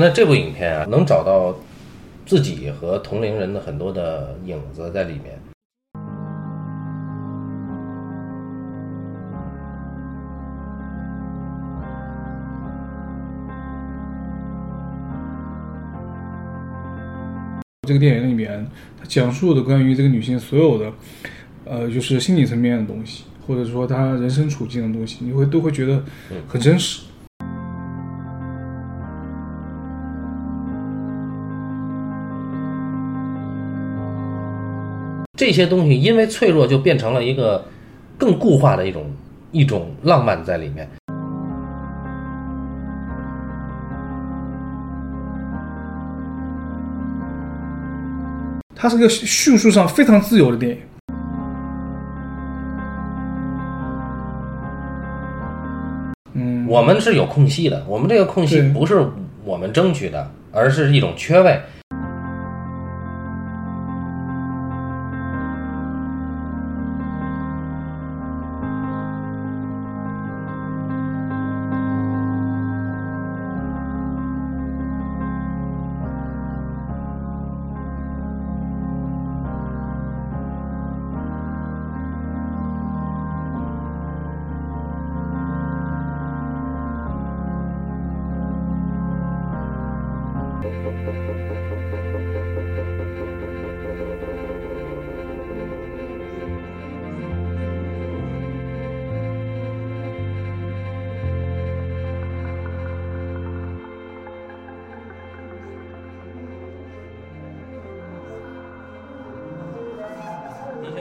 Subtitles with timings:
[0.00, 1.54] 那这部影片啊，能找到
[2.24, 5.38] 自己和同龄人的很多的影子在里面。
[17.86, 18.66] 这个电影里面，
[18.98, 20.90] 它讲述的关于这个女性所有的，
[21.66, 26.02] 呃，就是心理层面的东西，或者说她人生处境的东西，你会都会觉得
[26.48, 27.02] 很真实。
[35.40, 37.64] 这些东西因为脆弱，就变成了一个
[38.18, 39.10] 更固化的一种
[39.52, 40.86] 一种浪漫在里面。
[48.76, 50.78] 它是个叙述上非常自由的电影。
[56.34, 59.08] 嗯，我们是有空隙的，我们这个空隙不是
[59.42, 61.58] 我们争取的，而是一种缺位。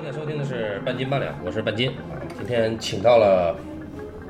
[0.09, 2.18] 在收听的是半斤八两，我是半斤啊。
[2.36, 3.56] 今天请到了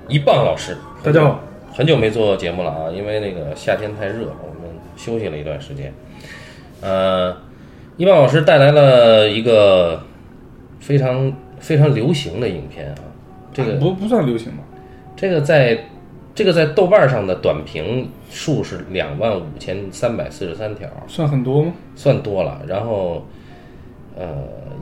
[0.09, 1.39] 一棒老师，大家好，
[1.73, 5.93] 很久没做节目了啊，因为那个夏天太热，我们休息了一段时间。
[6.81, 7.33] 呃，
[7.95, 10.03] 一棒老师带来了一个
[10.81, 12.99] 非常非常流行的影片啊，
[13.53, 14.63] 这个不不算流行吧？
[15.15, 15.79] 这个在
[16.35, 21.71] 这个在豆瓣上的短评数是两万五千三百四十三条，算很多吗？
[21.95, 22.61] 算多了。
[22.67, 23.25] 然后，
[24.17, 24.27] 呃，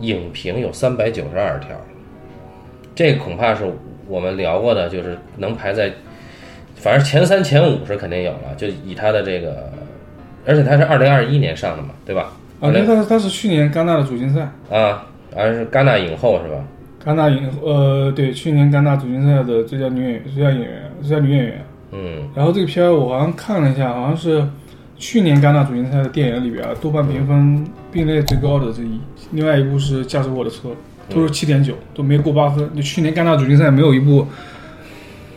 [0.01, 1.69] 影评有三百九十二条，
[2.95, 3.63] 这恐怕是
[4.07, 5.91] 我们聊过的，就是能排在，
[6.75, 8.55] 反正前三前五是肯定有了。
[8.57, 9.71] 就以他的这个，
[10.45, 12.33] 而且他是二零二一年上的嘛，对吧？
[12.59, 15.05] 啊，那他他是去年戛纳的主竞赛啊，
[15.35, 16.63] 而是戛纳影后是吧？
[17.05, 21.65] 戛纳影呃，对，去年戛纳主竞赛的最佳女演员、最佳演员、最佳女演员。
[21.91, 22.27] 嗯。
[22.35, 24.43] 然后这个片儿我好像看了一下，好像是
[24.97, 28.99] 去年戛纳主竞赛的电影里边豆瓣评分并列最高的之一。
[29.31, 30.69] 另外一部是《驾驶我的车》，
[31.13, 32.75] 都是七点九，都没过八分。
[32.75, 34.25] 就去年戛纳主竞赛没有一部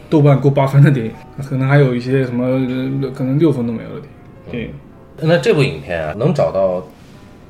[0.08, 1.12] 豆瓣过八分的电影，
[1.48, 2.44] 可能还有一些什么
[3.14, 4.02] 可能六分都没有的
[4.50, 4.70] 电影。
[5.22, 6.82] 那这部影片啊，能找到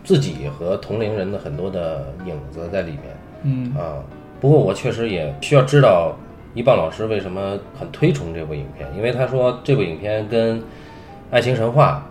[0.03, 3.03] 自己和同龄人的很多的影子在里面。
[3.43, 4.03] 嗯啊，
[4.41, 6.17] 不过我确实也需要知道
[6.53, 10.59] 一棒老师为什么很推崇这部影片，因为他说这部影片跟
[11.31, 12.06] 《爱情神话》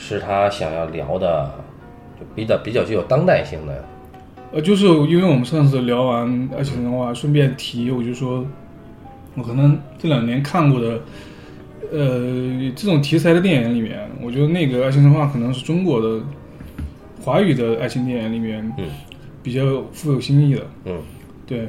[0.00, 1.67] 是他想要聊的，就
[2.38, 3.84] 比较比较具有当代性的。
[4.52, 6.26] 呃，就是因为我们上次聊完
[6.56, 8.46] 《爱情神话》，顺便提，我就说，
[9.34, 11.00] 我可能这两年看过的，
[11.92, 16.20] 呃，这种题材的电影里面，我觉得那个《爱情神话》可能是中国的
[17.24, 18.86] 华语的爱情电影里面，嗯。
[19.40, 20.98] 比较富有新意的，嗯，
[21.46, 21.68] 对，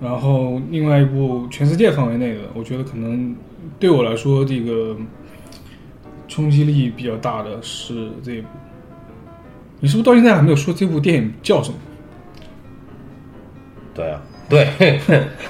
[0.00, 3.36] 然后另外一部全世界范围内的，我觉得可能
[3.78, 4.96] 对我来说这个
[6.26, 8.48] 冲击力比较大的是这一部。
[9.80, 11.76] 你是不是到现在还没有说这部电影叫什么？
[13.94, 14.68] 对啊，对，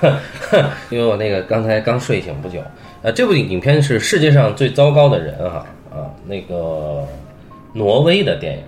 [0.89, 2.59] 因为我那个刚才刚睡醒不久。
[3.03, 7.07] 呃，这部影片是世界上最糟糕的人哈啊，那个
[7.73, 8.63] 挪威的电影，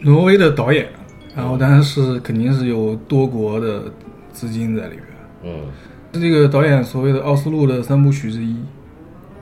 [0.00, 0.86] 挪威的导演。
[1.34, 3.84] 然后，当然是肯定是有多国的
[4.32, 5.04] 资金在里边。
[5.44, 5.66] 嗯，
[6.12, 8.54] 是这个导演所谓的奥斯陆的三部曲之一。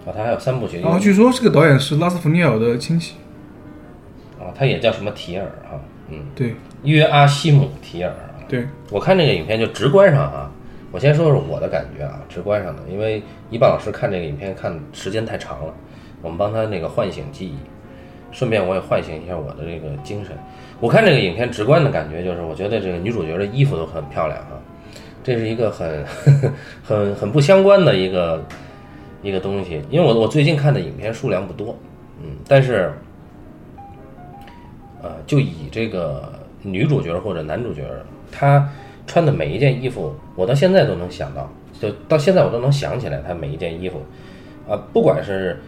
[0.06, 0.80] 啊，他还有三部曲。
[0.80, 3.16] 然后据说这个导演是拉斯福尼尔的亲戚。
[4.40, 5.76] 啊，他也叫什么提尔啊？
[6.08, 8.12] 嗯，对，约阿西姆提尔。
[8.48, 10.50] 对，我看这个影片就直观上啊，
[10.90, 15.72] 我先说说我的感觉啊，直观上的，因为一棒老师看这个影片看时间太长了，
[16.20, 17.54] 我们帮他那个唤醒记忆，
[18.32, 20.36] 顺便我也唤醒一下我的这个精神。
[20.80, 24.58] 我看这个影片直观的感觉就是，我觉得这个女主角的衣服都很漂亮啊，
[25.22, 26.04] 这是一个很
[26.82, 28.44] 很很不相关的一个
[29.22, 29.80] 一个东西。
[29.90, 31.78] 因为我我最近看的影片数量不多，
[32.20, 32.92] 嗯，但是，
[35.02, 36.32] 呃，就以这个
[36.62, 37.84] 女主角或者男主角
[38.30, 38.68] 他
[39.06, 41.50] 穿的每一件衣服，我到现在都能想到，
[41.80, 44.02] 就到现在我都能想起来他每一件衣服，
[44.68, 45.58] 啊，不管是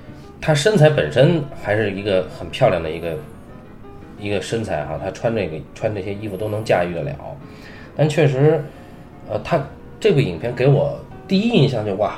[0.40, 3.16] 她身材本身还是一个很漂亮的一个
[4.18, 7.14] 一个身材哈、她穿这个穿这些衣服都能驾驭得了。
[7.96, 8.62] 但确实，
[9.30, 9.60] 呃，她
[10.00, 12.14] 这部影片给我第一印象就哇，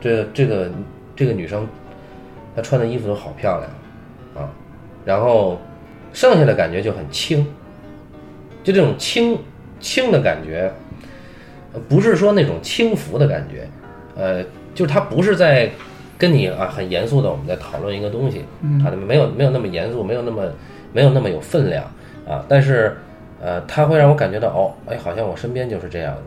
[0.00, 0.70] 这这个
[1.14, 1.66] 这个女生
[2.56, 4.50] 她穿的衣服都好漂亮啊，
[5.04, 5.58] 然后
[6.12, 7.46] 剩下的感觉就很轻，
[8.62, 9.38] 就这种轻
[9.80, 10.72] 轻的感觉，
[11.72, 13.66] 呃不是说那种轻浮的感觉，
[14.16, 14.42] 呃，
[14.74, 15.70] 就是它不是在
[16.18, 18.44] 跟你啊很严肃的我们在讨论一个东西，
[18.84, 20.44] 啊，没有没有那么严肃，没有那么
[20.92, 21.84] 没有那么有分量
[22.28, 22.96] 啊，但是
[23.40, 26.22] 呃，它会让我感觉到哦，哎，好像我身边就是这样的。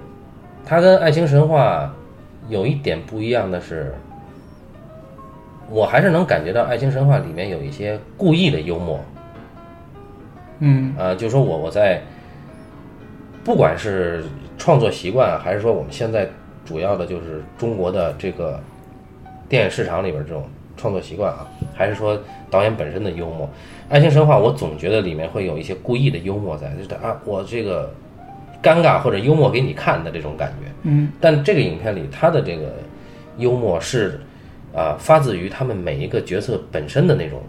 [0.65, 1.93] 它跟《爱情神话》
[2.51, 3.93] 有一点不一样的是，
[5.69, 8.99] 我还是能感觉到《爱情神话》里面有一些故意的幽默，
[10.59, 12.01] 嗯啊，就说我我在，
[13.43, 14.23] 不管是
[14.57, 16.27] 创作习惯，还是说我们现在
[16.65, 18.59] 主要的就是中国的这个
[19.47, 20.43] 电影市场里边这种
[20.77, 22.19] 创作习惯啊，还是说
[22.49, 23.45] 导演本身的幽默，
[23.89, 27.93] 《爱情神话》我总觉得里面会有一些故意的幽默在，就是啊，我这个
[28.63, 30.71] 尴尬或者幽默给你看的这种感觉。
[30.83, 32.73] 嗯但这个影片里，他的这个
[33.37, 34.19] 幽默是
[34.73, 37.41] 啊、发自于他们每一个角色本身的那种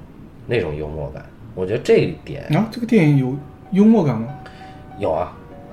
[0.46, 1.24] 那种幽默感。
[1.56, 3.36] 我觉得这一点啊，这个电影有
[3.72, 4.28] 幽默感吗？
[5.00, 5.32] 有啊，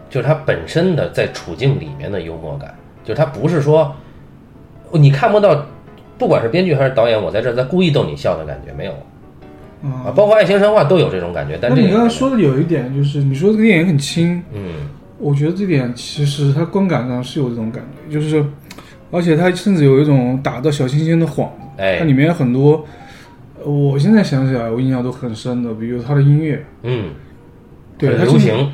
[0.10, 3.94] 就是它本身的在处境里面的幽默感，就是它不是说
[4.94, 5.66] 你看不到，
[6.18, 8.92] 不管是编剧还是导演，我在这儿在故意逗你笑的感觉没有
[9.84, 11.58] 啊，啊，包括《爱情神话》都有这种感觉。
[11.62, 14.90] 但那这个你刚才说的有一点就是，你说这个电影很轻，嗯
[15.20, 18.46] 我觉得这点其实它观感上是有这种感觉，就是，
[19.10, 22.84] 而且它甚至有一种打着小清新的幌子，它哎里面有很多，呃
[23.66, 27.12] 我现在想起来我印象都很深的，比如他的音乐，嗯，
[27.98, 28.72] 对很它经常，流行，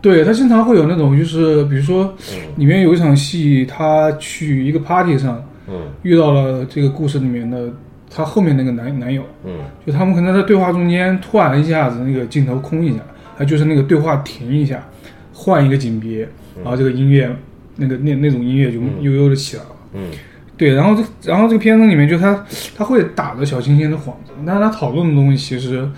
[0.00, 2.38] 对他经常会有那种就是比如说嗯。
[2.56, 5.74] 里面有一场戏，他去一个 party 上嗯。
[6.02, 7.72] 遇到了这个故事里面的
[8.10, 9.52] 他后面那个男男友，嗯。
[9.86, 13.00] 就他们可能在对话中间突然一下子那个镜头空一下，
[13.36, 14.82] 还就是那个对话停一下，
[15.32, 16.28] 换一个景别，
[16.62, 17.30] 然后这个音乐
[17.76, 18.90] 那个那那种音乐就嗯。
[19.00, 19.70] 悠悠的起来了。
[19.94, 20.10] 嗯
[20.62, 25.88] 对，然后这然后这个片子里面就他他会打着小清新的幌子，但是他讨论的东西其实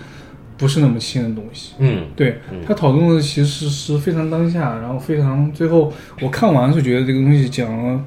[0.57, 1.75] 不是那么轻的东西。
[1.77, 8.03] 嗯对他讨论的其实是非常当下，然后非常最后我看完是觉得这个东西讲了，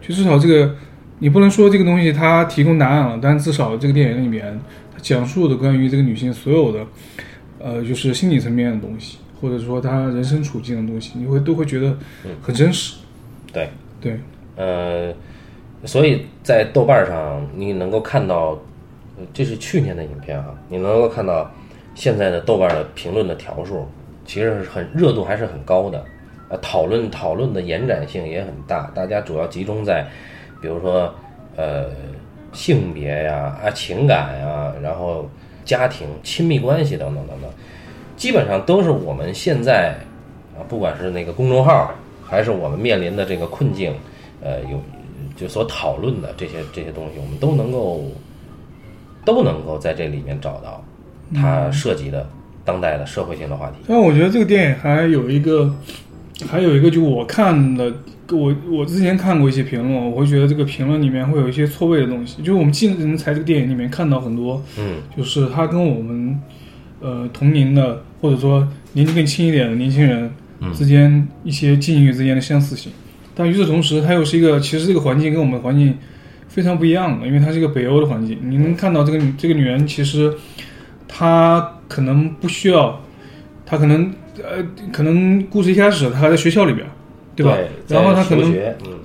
[0.00, 0.74] 就至少这个
[1.20, 4.58] 你不能说这个东西它提供答案了，但至少这个电影里面
[4.92, 6.84] 它讲述的关于这个女性所有的
[7.60, 11.96] 呃就是心理层面的东西，或者说她人生处境的东西，你会都会觉得
[12.42, 12.96] 很真实。
[13.52, 13.68] 对。
[14.00, 14.18] 对，
[14.56, 15.14] 呃，
[15.84, 18.56] 所以在豆瓣上你能够看到，
[19.32, 21.50] 这是去年的影片啊，你能够看到
[21.94, 23.86] 现在的豆瓣的评论的条数，
[24.24, 25.98] 其实是很热度还是很高的，
[26.48, 30.06] 啊，讨论讨论的延展性也很大，大家主要集中在，
[30.60, 31.12] 比如说
[31.56, 31.86] 呃
[32.52, 35.28] 性别呀啊情感呀，然后
[35.64, 37.50] 家庭亲密关系等等等等，
[38.16, 39.96] 基本上都是我们现在
[40.56, 41.92] 啊，不管是那个公众号，
[42.24, 43.94] 还是我们面临的这个困境，
[44.40, 44.80] 呃，有
[45.42, 48.10] 就所讨论的这些这些东西，我们都能够
[49.24, 50.84] 都能够在这里面找到
[51.34, 52.28] 它涉及的
[52.64, 53.76] 当代的社会性的话题。
[53.88, 55.74] 但我觉得这个电影还有一个，
[56.48, 57.92] 还有一个，就我看的，
[58.30, 62.38] 我我之前看过一些评论，我会觉得这个评论里面会有一些错位的东西。
[62.38, 66.40] 就是我们《近人才》这个电影里面看到很多，嗯就是他跟我们
[67.00, 70.30] 呃同龄的，或者说年纪更轻一点的年轻人
[70.72, 72.92] 之间一些境遇之间的相似性。
[73.34, 75.96] 但与此同时，它又是一个其实这个环境跟我们的环境
[76.48, 78.38] 非常不一样的，因为它是一个北欧的环境。
[78.42, 80.34] 你能看到这个女这个女人其实
[81.08, 83.00] 她可能不需要，
[83.64, 84.62] 她可能呃
[84.92, 86.86] 可能故事一开始她还在学校里边，
[87.34, 87.56] 对吧？
[87.88, 88.54] 对然后她可能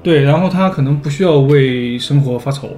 [0.04, 2.76] 对，然后她可能不需要为生活发愁，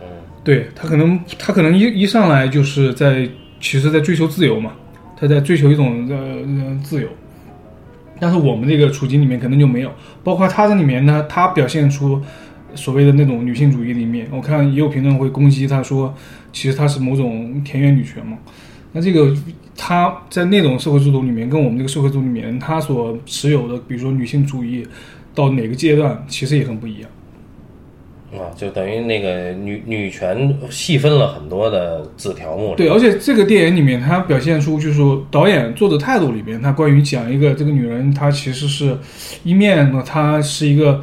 [0.00, 0.06] 嗯
[0.44, 3.28] 对她可能她可能一一上来就是在
[3.60, 4.72] 其实在追求自由嘛，
[5.16, 7.08] 她在追求一种呃呃自由。
[8.20, 9.92] 但是我们这个处境里面可能就没有，
[10.24, 12.20] 包括她这里面呢，她表现出
[12.74, 14.26] 所谓的那种女性主义里面。
[14.30, 16.14] 我看也有评论会攻击她说，
[16.52, 18.38] 其实她是某种田园女权嘛。
[18.92, 19.34] 那这个
[19.76, 24.86] 她在那种社会制度里面，跟我们这个社会制度里面，她所持有的，比如说女性主义，
[25.34, 27.10] 到哪个阶段，其实也很不一样。
[28.30, 32.74] 啊，就等于那个女女权细分了很多的子条目。
[32.76, 38.96] 对，而且这个电影里面，它表现出就是说导演做的态度里边，他关于讲一个这个女人，她其实是
[39.44, 41.02] 一面呢，她是一个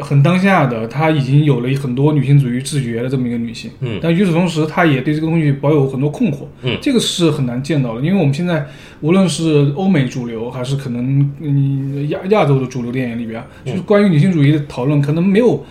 [0.00, 3.70] 很当下的，她已经有了很多女性主义自觉的这么一个女性。
[3.80, 6.38] 嗯但与此同时，她也对这个东西保有很多困惑。
[6.62, 8.66] 嗯，这个是很难见到的，因为我们现在
[9.00, 15.64] 无论是欧美主流，还是可能嗯亚亚洲的主流电影里边，就是关于女性主义的讨论，可能没有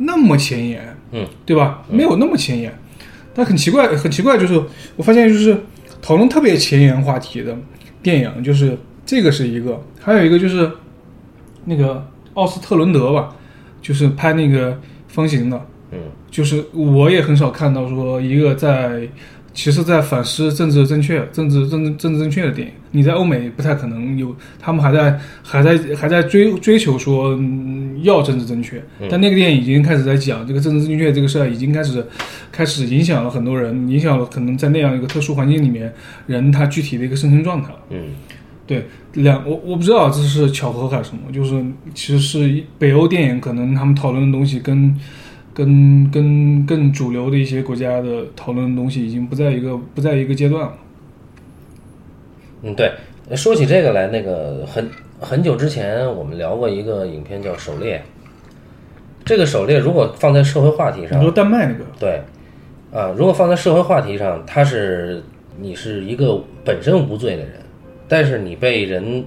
[0.00, 0.96] 那么前沿。
[1.12, 1.82] 嗯，对吧？
[1.90, 2.72] 没有那么前沿。
[3.34, 4.60] 但很奇怪，很奇怪，就是
[4.96, 5.56] 我发现就是
[6.00, 7.56] 讨论特别前沿话题的
[8.02, 10.70] 电影，就是这个是一个，还有一个就是
[11.64, 13.34] 那个奥斯特伦德吧，
[13.82, 15.98] 就是拍那个风行的，嗯，
[16.30, 19.08] 就是我也很少看到说一个在
[19.52, 32.06] 其实，在反思政治正确、政治政治政治正确的电影，你在欧美不太可能有，他们还在还在还在追追求说、嗯、要政治正确，但那个电影已经开始在讲这个政治正确这个事儿，已经开始
[32.52, 35.92] 开始影响了很多人，影响了可能在那样一个特殊环境里面
[36.26, 37.70] 人他具体的一个生存状态。
[37.90, 38.04] 嗯。
[38.66, 41.60] 对，两我我不知道这是巧合还是什么，就是
[41.92, 44.94] 其实是北欧电影可能他们讨论的东西跟
[45.54, 50.74] 跟跟更主流的一些国家的讨论的东西已经不在一个不在一个阶段了。
[52.62, 52.92] 嗯，对。
[53.36, 54.90] 说起这个来，那个很
[55.20, 57.98] 很久之前我们聊过一个影片叫《狩猎》，
[59.24, 62.20] 这个狩猎如果放在社会话题上，你说丹麦那个，对，
[62.92, 65.22] 啊，如果放在社会话题上，他是
[65.60, 67.52] 你是一个本身无罪的人，
[68.08, 69.24] 但是你被人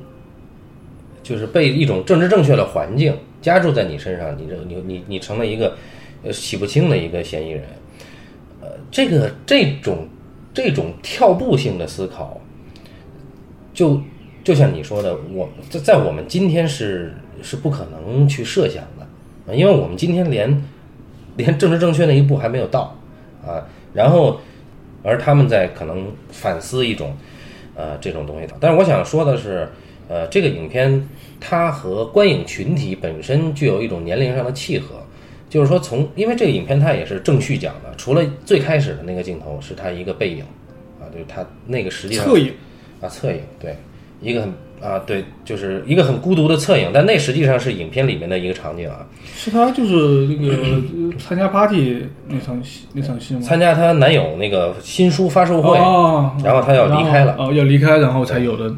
[1.22, 5.74] 就是被一种政治正确的环境加注在你身上，你这你你你成了一个呃
[6.24, 7.64] 呃洗不清的一个嫌疑人，
[8.62, 10.08] 呃，这个这种
[10.54, 12.40] 这种跳步性的思考，
[13.74, 14.02] 就
[14.44, 20.64] 就像你说的，我在在我们今天是是不可能去设想的，啊，因为我们今天连
[21.36, 22.96] 连政治正确那一步还没有到
[23.46, 24.40] 啊，然后
[25.04, 27.16] 而他们在可能反思一种
[27.76, 28.48] 呃这种东西。
[28.48, 29.68] 的，但是我想说的是，
[30.08, 35.03] 呃，这个影片它和观影群体本身具有一种年龄上的契合，
[35.54, 40.40] 就是说从因为这个影片它也是正序讲的，除了最开始的那个镜头是他一个背影
[41.00, 42.52] 啊，就是他那个实际上侧影，
[43.00, 43.78] 啊，侧影，对，
[44.20, 44.50] 一个很
[44.82, 49.06] 啊，对，就是一个很孤独的侧影，但那实际上是影片里面的一个场景啊，
[49.36, 49.94] 是他就是
[50.42, 50.84] 那个呃
[51.20, 53.42] 参加 party 那场戏那场戏吗？
[53.42, 58.76] 参加她男友那个新书发售会，哦，然后她要离开了，哦，要离开，然后才有的。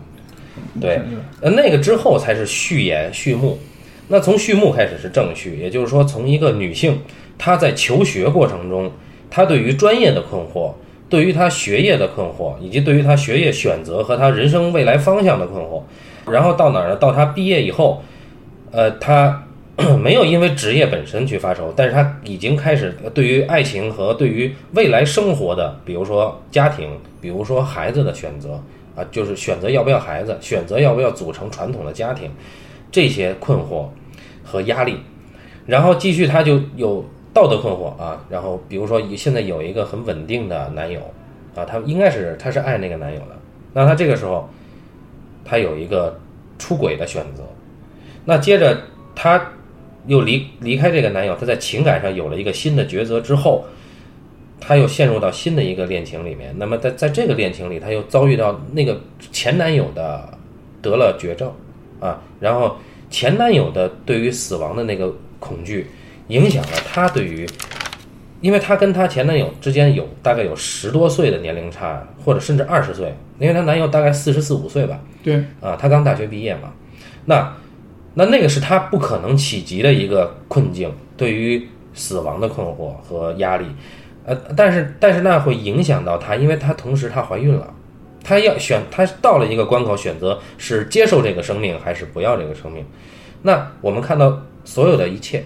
[0.82, 1.00] 对，
[1.40, 3.58] 呃，那个之后才是序言序幕。
[4.08, 7.02] 那从序幕开始是正序，也就是说，从一个女性
[7.38, 8.92] 她在求学过程中，
[9.30, 10.74] 她对于专业的困惑，
[11.10, 15.82] 对于她学业的困惑，以及对于她学业选择和她人生未来方向的困惑，
[16.32, 16.96] 然后到哪儿呢？
[16.96, 18.04] 到她毕业以后，
[18.72, 19.44] 呃，她
[20.02, 28.62] 没有因为职业本身去发愁，但是她已经开始对于爱情和对于未来生活的，比如说家庭，比如说孩子的选择。
[28.96, 32.32] 啊，就是选择要不要孩子，选择要不要组成传统的家庭，
[32.96, 33.90] 这些困惑
[34.42, 34.96] 和压力，
[35.66, 41.02] 然后继续他就有道德困惑啊，然后比如说现在有一个很稳定的男友
[41.56, 43.36] 啊，他应该是他是爱那个男友的，
[43.74, 44.50] 那他这个时候
[45.44, 46.18] 他有一个
[46.58, 47.44] 出轨的选择，
[48.24, 48.78] 那接着
[49.14, 49.52] 他
[50.08, 53.66] 又离离开这个男友，他在情感上有了一个新的抉择之后。
[54.58, 58.98] 他又陷入到新的一个恋情里面，那么在在这个恋情里，他又遭遇到那个
[59.34, 60.40] 前男友的
[60.82, 61.52] 得了绝症
[62.06, 62.78] 啊，然后
[63.10, 65.88] 前男友的对于死亡的那个恐惧，
[66.28, 67.48] 影响了她对于，
[68.42, 76.72] 因为她跟她前男友之间有大概有十多岁的年龄差，或者甚至二十岁，因为她男友大概四十四五岁吧，对，啊，她刚大学毕业嘛，
[77.26, 77.52] 那
[78.14, 83.66] 那那个是她不可能企及的一个困境，对于死亡的困惑和压力。
[84.26, 87.72] 呃，但是但是那会影响到她，因为她同时她怀孕了，
[88.26, 92.84] 她要选，他到了一个关口，选择是接受这个生命还是不要这个生命。
[93.44, 95.44] 那我们看到所有的一切，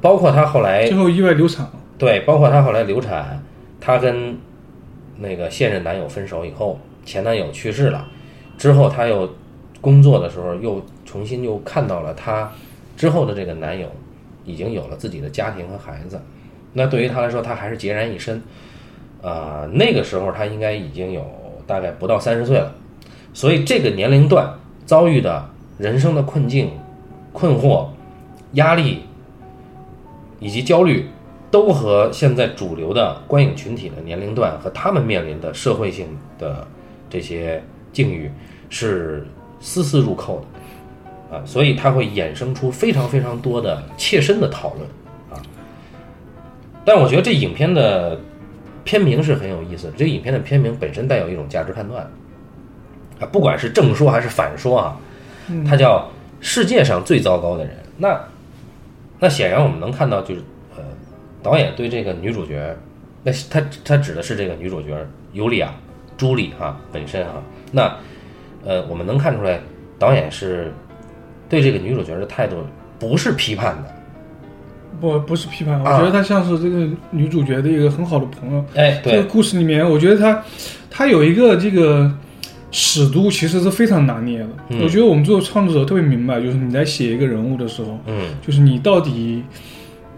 [0.00, 3.44] 包括她后来最后意外流产了，对，包括她后来流产，
[3.78, 4.38] 她跟
[5.18, 8.08] 那个现任男友分手以后，前男友去世了，
[8.56, 9.30] 之后她又
[9.82, 12.50] 工作的时候又重新又看到了她
[12.96, 13.86] 之后的这个男友
[14.46, 16.18] 已经有了自己的家庭和孩子。
[16.72, 18.42] 那对于他来说，他还是孑然一身，
[19.22, 21.26] 啊、那个时候他应该已经有
[21.68, 22.72] 大概不到三十岁了，
[23.34, 24.50] 所以这个年龄段
[24.86, 25.46] 遭遇的
[25.76, 26.70] 人生的困境、
[27.30, 27.86] 困惑、
[28.54, 29.02] 压力
[30.40, 31.06] 以及焦虑，
[31.50, 36.06] 都和现在主流的观影群体的年龄段和他们面临的社会性
[36.38, 36.66] 的
[37.10, 38.30] 这些境遇
[38.70, 39.26] 是
[39.60, 44.88] 丝丝入扣的，啊，所以它会衍生出非常非常多的切身的讨论
[45.30, 45.36] 啊。
[46.82, 48.18] 但我觉得这影片的
[48.88, 49.92] 片名是很有意思的。
[49.98, 52.02] 这个影片的片名本身带有一种价值判断
[53.20, 54.96] 啊，不管是正说还是反说啊，
[55.68, 56.08] 它叫
[56.40, 57.74] “世界上最糟糕的人”。
[57.98, 58.18] 那
[59.18, 60.40] 那显然我们能看到，就是
[60.74, 60.82] 呃，
[61.42, 62.74] 导演对这个女主角，
[63.22, 64.96] 那他他指的是这个女主角
[65.34, 65.66] 尤里亚·
[66.16, 67.42] 朱莉哈本身哈。
[67.70, 67.94] 那
[68.64, 69.60] 呃，我们能看出来，
[69.98, 70.72] 导演是
[71.46, 72.64] 对这个女主角的态度
[72.98, 73.94] 不是批判的。
[75.00, 78.64] 不不是批判，我啊觉得她像是这个女主角的一个很好的朋友。
[78.74, 80.42] 哎，对这个，故事里面，我觉得她
[80.90, 82.10] 她有一个这个
[82.70, 84.48] 尺度，其实是非常拿捏的。
[84.70, 89.42] 嗯我觉得我们作为创作者特别明白，就是你在写一个人物的时候，嗯就是你到底。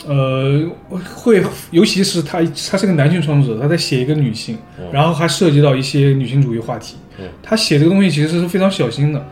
[0.09, 0.67] 呃，
[1.15, 4.57] 会，尤其是他，他是个男性创作者，他在写一个女性，
[4.91, 6.97] 然后还涉及到一些女性主义话题。
[7.19, 9.23] 嗯他写这个东西其实是非常小心的。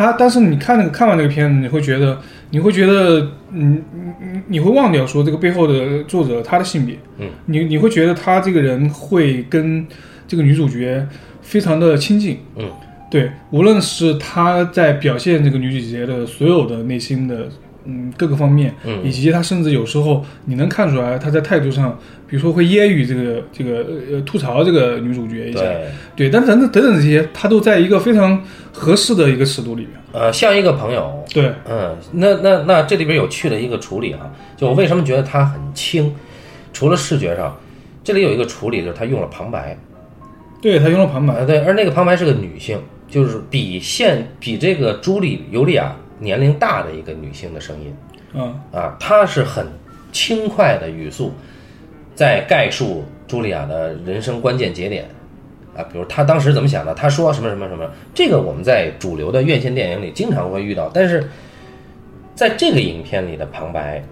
[0.00, 3.82] 他，但是你看那个看完那个片子，你会觉得，你会觉得，嗯，
[4.18, 9.86] 你你会忘掉说这个背后的作者他的性别，嗯，你你会觉得他这个人会跟
[10.26, 11.06] 这个女主角
[11.42, 12.64] 非常的亲近，嗯，
[13.10, 17.50] 对，无论是他在表现这个女主角的所有的内心的
[17.84, 19.00] 嗯各个方面，嗯。
[19.04, 36.14] 以及他甚至有时候你能看出来他在态度上，比如说会揶揄这个这个呃吐槽这个女主角一下，对，对，但等等等等这些，他都在一个非常合适的一个尺度里面，呃，像一个朋友，对，嗯，那那那这里边有趣的一个处理啊，就我为什么觉得他很轻，
[36.72, 37.56] 除了视觉上，
[38.04, 39.76] 这里有一个处理就是他用了旁白，
[40.60, 47.96] 对他用了旁白，啊，对，而那个旁白是个女性，就是比现比这个朱莉尤利亚年龄大的一个女性的声音。
[48.34, 49.66] 嗯，啊，她是很
[50.12, 51.32] 轻快的语速，
[52.14, 55.04] 在概述茱莉亚的人生关键节点。
[55.76, 61.28] 啊，比如她当时怎么想的，她说什么什么什么，这个我们在主流的院线电影里经常会遇到，但是
[62.34, 64.02] 在这个影片里的旁白，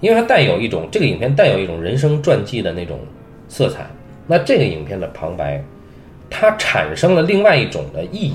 [0.00, 2.98] 因为它带有一种这个影片带有一种人生传记的那种
[3.46, 3.86] 色彩，
[4.26, 5.62] 那这个影片的旁白，
[6.30, 8.34] 它产生了另外一种的意义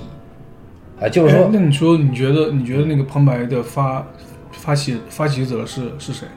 [1.02, 4.06] 啊，就是说哎，那你说你觉得你觉得那个旁白的发
[4.52, 6.28] 发起发起者是是谁？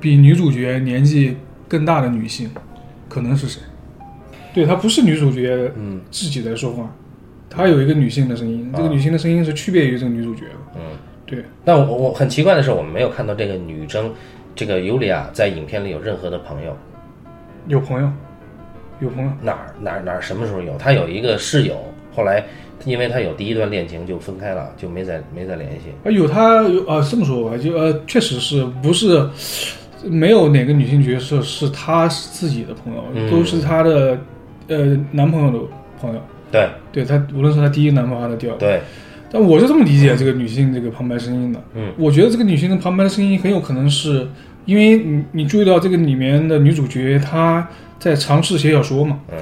[0.00, 1.36] 比女主角年纪
[1.68, 2.50] 更大的女性，
[3.08, 3.60] 可能是谁？
[4.54, 6.90] 对，她不是女主角嗯自己在说话，
[7.48, 10.56] 她有一个女性的声音，这个女性的声音是区别于这个女主角的。
[10.76, 10.80] 嗯。
[11.24, 14.12] 对，但我我很奇怪的是，我们没有看到这个女生，
[14.54, 16.76] 这个尤里亚在影片里有任何的朋友，
[17.68, 18.12] 有朋友，
[19.00, 19.30] 有朋友。
[19.40, 20.76] 哪儿哪儿哪儿什么时候有？
[20.76, 21.76] 她有一个室友，
[22.14, 22.44] 后来
[22.84, 25.90] 因为他有第一段恋情就分开了，就没再没再联系。
[26.04, 29.28] 啊，有他有啊，这么说吧，就呃，确实是不是
[30.04, 34.18] 没有哪个女性角色是他自己的朋友，嗯都是他的
[34.68, 35.58] 呃男朋友的
[36.00, 36.20] 朋友。
[36.50, 38.54] 对对他，无论是他第一男朋友还是第二。
[38.58, 38.80] 对，
[39.30, 41.58] 但我是这么理解这个女性这个旁白声音的。
[41.74, 44.28] 嗯，我觉得这个女性的旁白的声音很有可能是
[44.66, 47.66] 因为你你注意到这个里面的女主角她
[47.98, 49.38] 在尝试写小说嘛，嗯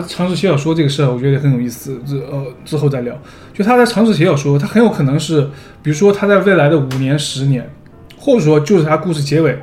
[0.00, 2.00] 她尝试写小说这个事儿，我觉得很有意思。
[2.06, 3.16] 之呃之后再聊。
[3.52, 5.42] 就他在尝试写小说，他很有可能是，
[5.82, 7.70] 比如说他在未来的五年、十年，
[8.18, 9.56] 或者说就是他故事结尾，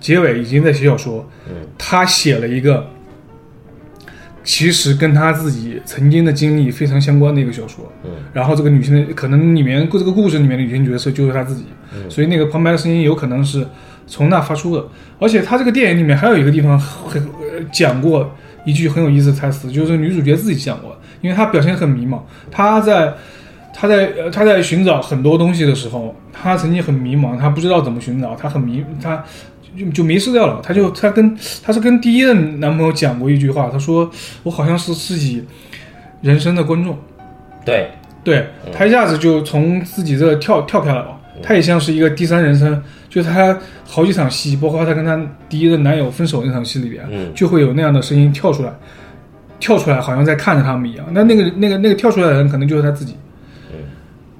[0.00, 2.86] 结尾已经在写小说，嗯，她写了一个
[4.42, 13.66] 其实跟他自己曾经的经历非常相关的一个小说，嗯，然后这个女性的可能里面这个故事里面的女性角色就是她自己，嗯所以那个旁白的声音有可能是
[14.06, 14.84] 从那发出的。
[15.18, 18.34] 而且他这个电影里面还有一个地方很呃讲过
[18.66, 23.14] 一句很有意思的台词，就是女主角自己讲过，因为她表现很迷茫，她在
[23.72, 29.24] 她在呃她在寻找很多东西的时候，她曾经很迷茫，她不知道怎么寻找，她很迷，她
[29.78, 30.60] 就就迷失掉了。
[30.62, 34.10] 她就她跟她是跟第一任男朋友讲过一句话，她说
[34.42, 35.44] 我好像是自己
[36.20, 36.98] 人生的观众。
[37.64, 37.90] 对，
[38.22, 47.32] 对他一下子就从自己这跳跳开了嘛，他也像是一个第三人称，就是他好几场戏，包括他跟他第一任男友分手那场戏里边，嗯。
[47.34, 48.72] 就会有那样的声音跳出来，
[49.60, 51.06] 跳出来好像在看着他们一样。
[51.12, 53.16] 那那个那个那个跳出来的人可能就是他自己。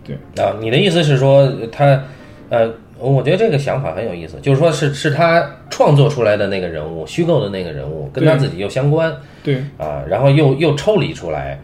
[0.04, 0.16] 对。
[0.42, 2.00] 啊，你的意思是说他，
[2.48, 9.56] 呃，我觉得这个想法很有意思，就是说是是他创作出来的那个人物，虚构的那个人物，跟他自己又相关对。
[9.78, 11.58] 啊，然后又又抽离出来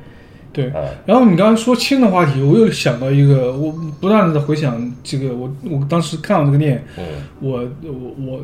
[0.52, 0.66] 对。
[0.70, 7.04] 啊，然后你刚刚说轻的话题，我又想到一个，我不断的在回想这个，我我当时看到这个电影，嗯。
[7.40, 8.40] 我我我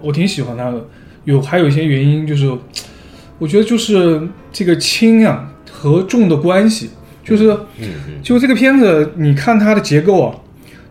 [0.00, 0.84] 我挺喜欢他的，
[1.24, 2.50] 有还有一些原因，就是
[3.38, 6.90] 我觉得就是这个轻啊和重的关系，
[7.24, 7.56] 就是
[8.22, 10.34] 就这个片子，你看它的结构啊，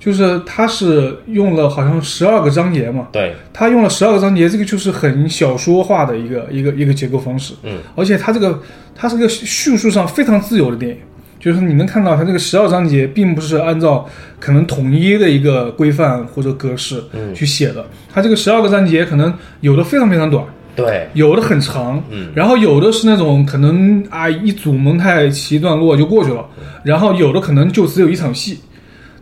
[0.04, 7.78] 就是它是用了好像十二个章节嘛，对，它用了十二个章节，这个就是很小说化的一个一个一个结构方式，嗯。
[7.96, 8.60] 而且它这个
[8.94, 10.98] 它是个叙述上非常自由的电影。
[11.40, 14.08] 就是你能看到它这个十二章节，并不是按照
[14.40, 17.34] 可能统一的一个规范或者格式嗯。
[17.34, 17.86] 去写的。
[18.14, 22.30] 它这个十二个章节可能有的非常非常短，对，有的很长，嗯。
[22.34, 26.46] 然后有的是那种可能啊一组蒙太奇段落就过去了，
[26.84, 28.60] 然后有的可能就只有一场戏，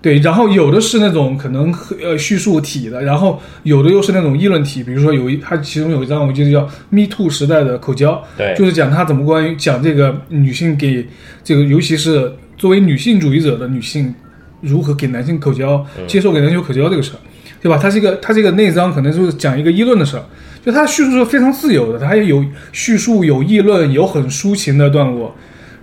[0.02, 11.08] 对，然后有的是那种可能呃叙述体的，然后有的又是那种议论体，比如说有一它其中有一章我记得叫 Me Too 时代的口交，对就是讲他怎么关于讲这个女性给
[11.44, 14.12] 这个尤其是作为女性主义者的女性
[14.60, 17.20] 如何给男性口交，接受给男性口交这个事儿。
[17.62, 17.78] 对吧？
[17.80, 20.24] 它这个它这个内章可能就是讲一个议论的事儿，
[20.66, 25.36] 就它叙述是非常自由的，它也有叙述、有议论、有很抒情的段落，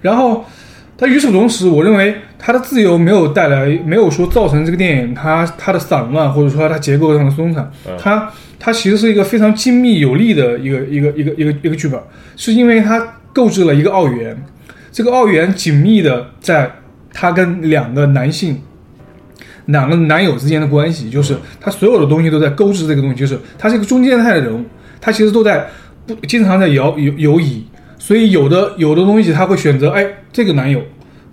[0.03, 0.45] 然后。
[1.01, 7.71] 它与此同时，我认为它的自由没有带来，没有说造成这个电影它它的散乱，或者说它结构上的松散。
[7.97, 12.01] 它它其实是一个非常精密有力的一个一个一个一个一个剧本，
[12.35, 13.01] 是因为它
[13.33, 14.37] 购置了一个奥元，
[14.91, 16.69] 这个奥元紧密的在
[17.13, 18.61] 他跟两个男性、
[19.67, 24.65] 两个男友之间的关系，就是他所有的东西都在勾织这个东西，就是他是一个中间态的人物，
[25.01, 25.65] 他其实都在
[26.09, 27.65] 不经常在摇游游移。
[28.09, 30.81] 所以有的有的东西他会选择，哎，这个男友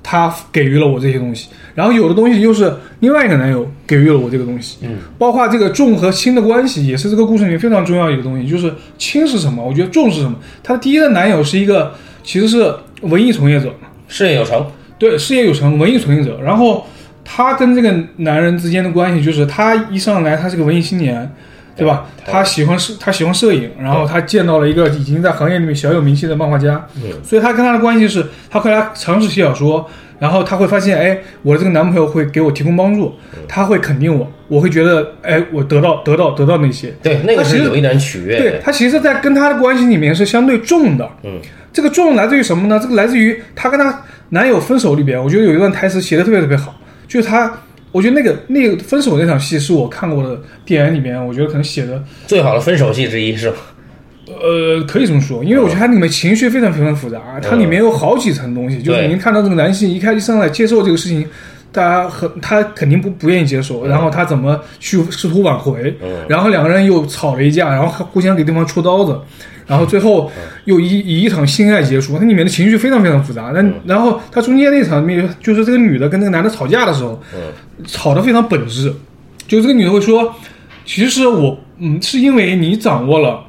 [0.04, 9.66] 他给予了我这些东西，然后有的东西又是另外一个男友给予了我这个东西，嗯，包括这个重和轻的关系也是这个故事里面非常重要一个东西，就是轻是什么？
[9.66, 10.38] 我觉得重是什么？
[10.62, 13.74] 她的第一任男友是一个其实是文艺从业者，
[14.10, 14.68] 事业有成，
[15.00, 16.86] 对，事业有成，文艺从业者，然后
[17.24, 21.34] 她跟这个男人之间的关系就是他一上来他是个文艺青年。
[21.76, 22.06] 对吧？
[22.26, 26.86] 他喜欢摄，他喜欢摄影，然后他见到了一个已经在行业里面小有名气的漫画家，
[27.24, 29.86] 所以他跟他的关系是，他后来尝试写小说，
[30.18, 33.14] 然后他会发现，哎，我的这个男朋友会给我提供帮助，
[33.48, 41.40] 他会肯定我，我会觉得，哎，我得到得到得到那些，对，那个是有一点取悦，对他其实，在跟他的关系里面是相对重的，嗯，
[41.74, 42.80] 这个重来自于什么呢？
[42.82, 46.74] 这个来自于他跟他男友分手里边，我觉得有一段台词写的特别特别好，
[47.08, 47.52] 就是他。
[47.96, 53.56] 我觉得那个那个分手那场戏是我看过的电影里面，我觉得可能写的最好的分手戏之一是吧，
[54.28, 61.26] 呃，可以这么说，因为我觉得它里面情绪非常非常复杂，它里面有好几层东西，就是您看到这个男性一开一上来接受这个事情，
[61.76, 65.94] 大家很他肯定不不愿意接受，然后他怎么去试图挽回，
[66.30, 69.20] 然后两个人又吵了一架，然后互相给对方戳刀子。
[69.68, 70.32] 然后最后
[70.66, 73.52] 又以以一场性爱结束，它里面的情绪非常非常复杂。
[73.54, 77.20] 那然后它中间那场面，就是这个女的跟那个男的吵架的时候，
[77.86, 78.94] 吵得非常本质。
[79.48, 80.34] 就这个女的会说，
[80.86, 83.44] 其实我嗯是因为你掌握了。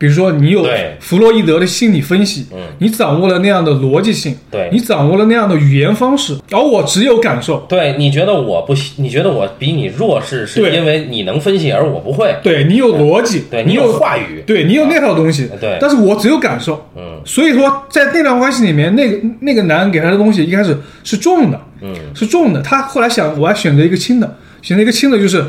[0.00, 0.66] 比如说，你有
[0.98, 2.46] 弗洛伊德的心理分析，
[2.78, 7.58] 你掌握了那样的逻辑性，对你掌握了那样的语言方式，而我只有感受。
[7.68, 8.74] 对，你觉得我不？
[8.96, 12.34] 你觉得我比你弱势，是因为你能分析，而我不会。
[12.42, 15.50] 对你有逻辑，对你有话语，对你有那套东西。
[15.60, 16.82] 对，但是我只有感受。
[16.96, 22.62] 嗯，所以说，在那段关系里面，那个那个男人给他的东西一开始是重的，嗯，是重的。
[22.62, 25.44] 他后来想，我要选择一个轻的，选择一个轻的，就是。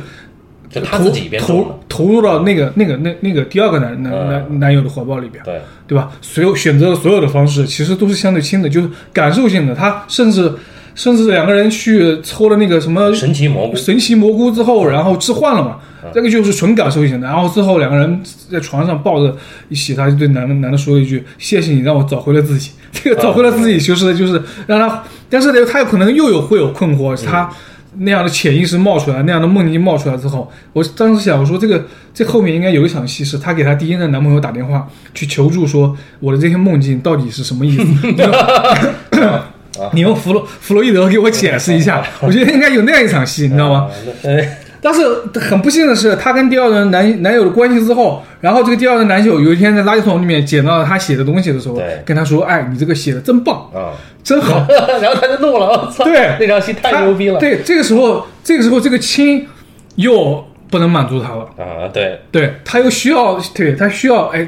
[0.72, 6.10] 就他自己投投入到那个那个那那个第二个男男男男友的怀抱里边，对对吧？
[6.22, 9.76] 所有选择的所有的方式其实都是相对轻的，就是感受性的。
[9.76, 10.50] 他甚至
[10.96, 15.80] 甚至两个人去抽了那个什么神奇蘑菇，神奇蘑菇之后，然后置换了嘛，
[16.14, 17.28] 这个就是纯感受性的。
[17.28, 19.36] 然后之后两个人在床上抱着
[19.68, 27.50] 一起，他就对男的男的说了一句：“谢谢你让我找回了自己。”这个找回了自己就是就是让他，但是呢，他有可能又有会有困惑，他。
[27.98, 37.84] 那样的潜意识冒出来，那样的梦境冒出来之后，我当时想，我说这个这后面应该有一场戏，是她给她第一任男朋友打电话去求助，说我的这些梦境到底是什么意思？
[39.94, 43.90] 你用弗洛弗洛伊德给我解释一下，我觉得应该有那样一场戏，你知道吗？
[44.82, 45.02] 但是
[45.40, 54.66] 很不幸的是，她跟第二任男男友的关系之后，然后这个第二任男友有一天在垃圾桶里面捡到了她写的东西的时候，跟她说：“哎，你这个写的真棒啊，真好。
[55.02, 56.04] ”然后他就怒了，我操！
[56.04, 57.40] 对，那场戏太牛逼了。
[57.40, 59.48] 对，这个时候，这个时候这个亲
[59.96, 61.88] 又不能满足他了啊！
[61.94, 64.48] 对，对他又需要，对他需要，哎，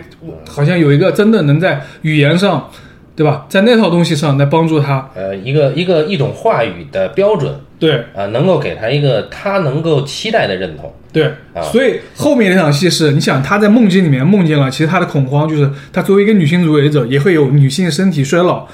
[0.49, 2.69] 好像有一个真的能在语言上。
[3.15, 3.45] 对吧？
[3.47, 11.61] 在那套东西上来帮助他，呃，一个一个一种话语的标准，对啊，能够给他一个他能够期待的认同，对啊。
[11.61, 18.67] 所以后面那场戏是，你想他在梦境里面梦见了，其实他的恐慌就是他作为一个女性主义者，也会有女性身体衰老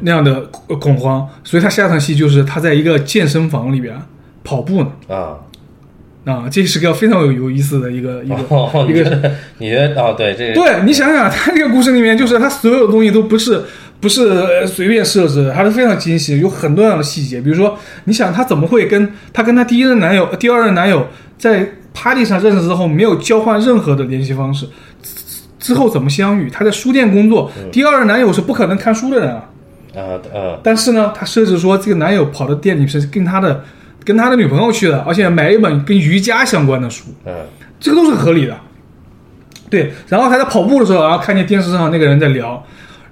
[0.00, 0.42] 那样的
[0.78, 3.94] 恐慌，所以他下场戏就是他在一个健身房里边
[4.44, 5.38] 跑步呢啊。
[6.26, 8.34] 啊，这是个非常有有意思的一个一个
[8.88, 10.12] 一个，你觉得哦？
[10.18, 13.62] 对，这个对你想想，他这个故事里面，就是他所有的东西都不是
[14.06, 17.40] 不是随便设置，的，它是非常精细，有很多样的细节。
[17.40, 24.68] 比如说，你想她怎么会跟她跟她第一任男友、第二任男友在 party 上认识之后，没有交换任何的联系方式，
[25.58, 26.48] 之后怎么相遇？
[26.48, 29.50] 她在书店工作，第二任男友是不可能看书的人啊。
[29.96, 30.00] 啊
[30.32, 30.58] 啊！
[30.62, 33.64] 但是呢，她设置说这个男友跑到店里是跟他的。
[34.04, 37.34] 跟他的女朋友去的，而且买一本跟瑜伽相关的书，嗯，
[37.80, 38.56] 这个都是合理的。
[39.68, 42.64] 对，然后他在跑步的时候，然后看见电视上那个人在聊，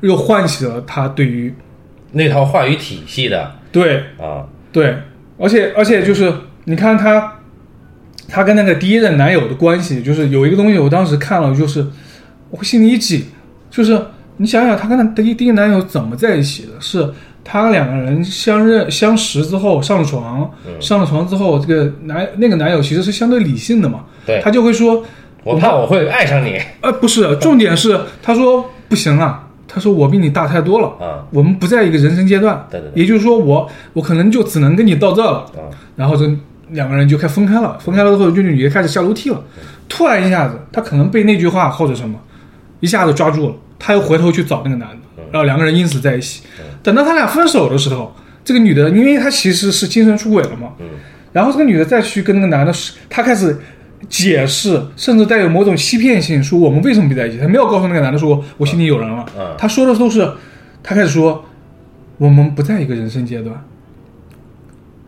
[0.05, 1.55] 又唤起了他对于
[2.13, 4.97] 那套话语体系的对啊，对，
[5.37, 6.33] 而且而且就是
[6.65, 7.41] 你看他，
[8.29, 11.85] 他跟那个第一任男友的关系，就是有一个东西，我当时看了，就是
[12.51, 13.27] 我心里一紧，
[13.71, 14.01] 就是
[14.37, 16.73] 你想想他跟他第一第一男友怎么在一起的？
[16.81, 17.13] 是
[17.43, 20.81] 他两个人相认相识之后上了床，嗯。
[20.81, 24.41] 上了床之后，这个男那个男友其实是相对理性的嘛，对。
[24.43, 25.05] 他就会说，
[25.43, 26.59] 我怕我会爱上你。
[26.81, 29.44] 呃，不是，重点是他说不行啊，
[29.75, 31.27] 他说我比你大太多了，啊。
[31.31, 33.03] 我们不在一个人生阶段，对对对。
[33.03, 35.67] 也就是说我我可能就只能跟你到这了，啊。
[35.97, 36.25] 然后这
[36.71, 39.43] 两个人就开分开了，分开了之后，这女的开始下楼梯了，
[39.89, 42.17] 突然一下子，她可能被那句话或者什么
[42.79, 46.45] 一下子抓住了，她又回头去找那个男的，然后两个人因此在一起。
[46.83, 50.87] 等到他俩分手的时候，这个女的，因为她其实是精神出轨了嘛，嗯。
[51.33, 52.73] 然后这个女的再去跟那个男的，
[53.11, 53.59] 她开始
[54.09, 60.31] 解释，甚至带有某种欺骗性，说我们为什么不在一起，他没有告诉那个男的说我心里有人了，嗯她说的都是，
[60.83, 61.45] 他开始说
[62.19, 63.65] 我们不在一个人生阶段。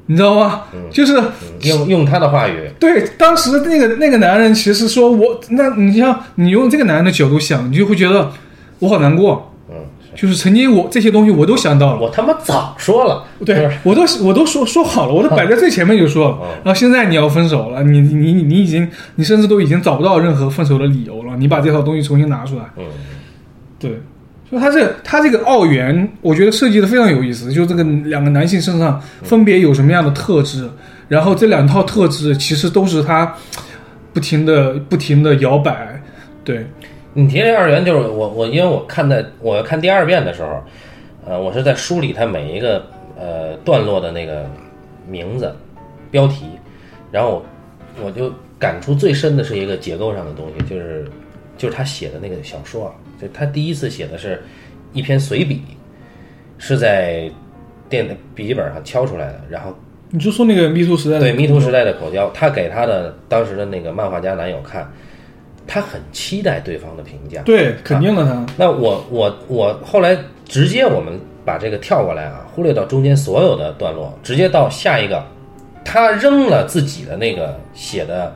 [0.09, 0.63] 你知道吗？
[0.89, 1.25] 就是嗯
[1.63, 8.31] 用用他的话语，对，当时那个那个男人其实说我，那你像你用这个男人的角度想，你就会觉得
[8.79, 9.56] 我好难过，嗯，
[10.17, 16.39] 就是曾经我这些东西我都想到了，我他妈早说了，对我都我都说说好了，我都摆在最前面就说了。
[16.43, 22.85] 嗯，然后现在你要分手了，你你你你已经你甚至都已经找不到任何分手的理由了，你把这套东西重新拿出来，嗯。
[23.79, 24.01] 对。
[24.49, 27.53] 所以他这个他这个奥元，我觉得设计的非常有意思。
[27.53, 30.71] 就这个两个男性身上分别有什么样的特质，
[31.09, 33.35] 然后这两套特质其实都是他
[34.13, 36.01] 不停的不停的摇摆。
[36.45, 36.65] 对，
[37.19, 40.63] 你提这二元就是我我因为我看在我看第二遍的时候，
[41.27, 42.85] 呃，我是在梳理它每一个
[43.19, 44.45] 呃段落的那个
[45.09, 45.51] 名字
[46.11, 46.45] 标题，
[47.11, 47.43] 然后
[48.05, 51.11] 我就感触最深的是一个结构上的东西，就是
[51.57, 54.43] 就是他写的那个小说啊，就他第一次写的是
[54.93, 55.63] 一篇随笔，
[56.59, 57.31] 是在
[57.89, 59.75] 电笔记本上敲出来的，然后
[60.11, 64.87] 你就说那个迷途时代的对迷途时代的口交，他给他的当时的那个漫画家男友看，
[65.67, 67.43] 他很期待对方的评价。
[67.43, 68.47] 对，肯定的他。
[68.57, 75.25] 那我我我后来直接我们把这个跳过来啊，忽略到中间所有的段落，直接到下一个，
[75.85, 78.35] 他扔了自己的那个写的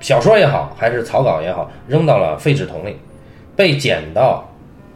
[0.00, 2.96] 小说也好，还是草稿也好，扔到了废纸桶里，
[3.54, 4.46] 被捡到，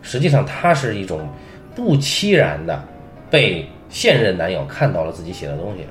[0.02, 1.28] 实际上他是一种
[1.74, 2.82] 不期然的
[3.30, 5.84] 被现任男友看到了自己写的东西，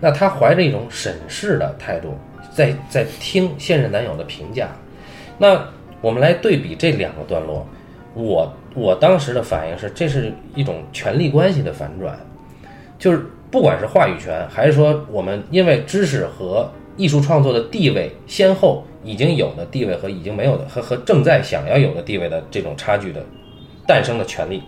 [0.00, 2.14] 那他怀着一种审视的态度，
[2.54, 4.68] 在在听现任男友的评价。
[5.38, 5.68] 那
[6.00, 7.66] 我们来对比这两个段落，
[8.14, 12.18] 我我当时的反应是，这是一种权力关系的反转，
[12.98, 23.22] 就是不管是话语权，还是说我们因为知识和艺术创作的地位先后已经有的地位和已经没有的和和正在想要有的地位的这种差距的
[23.86, 24.62] 诞生的权利，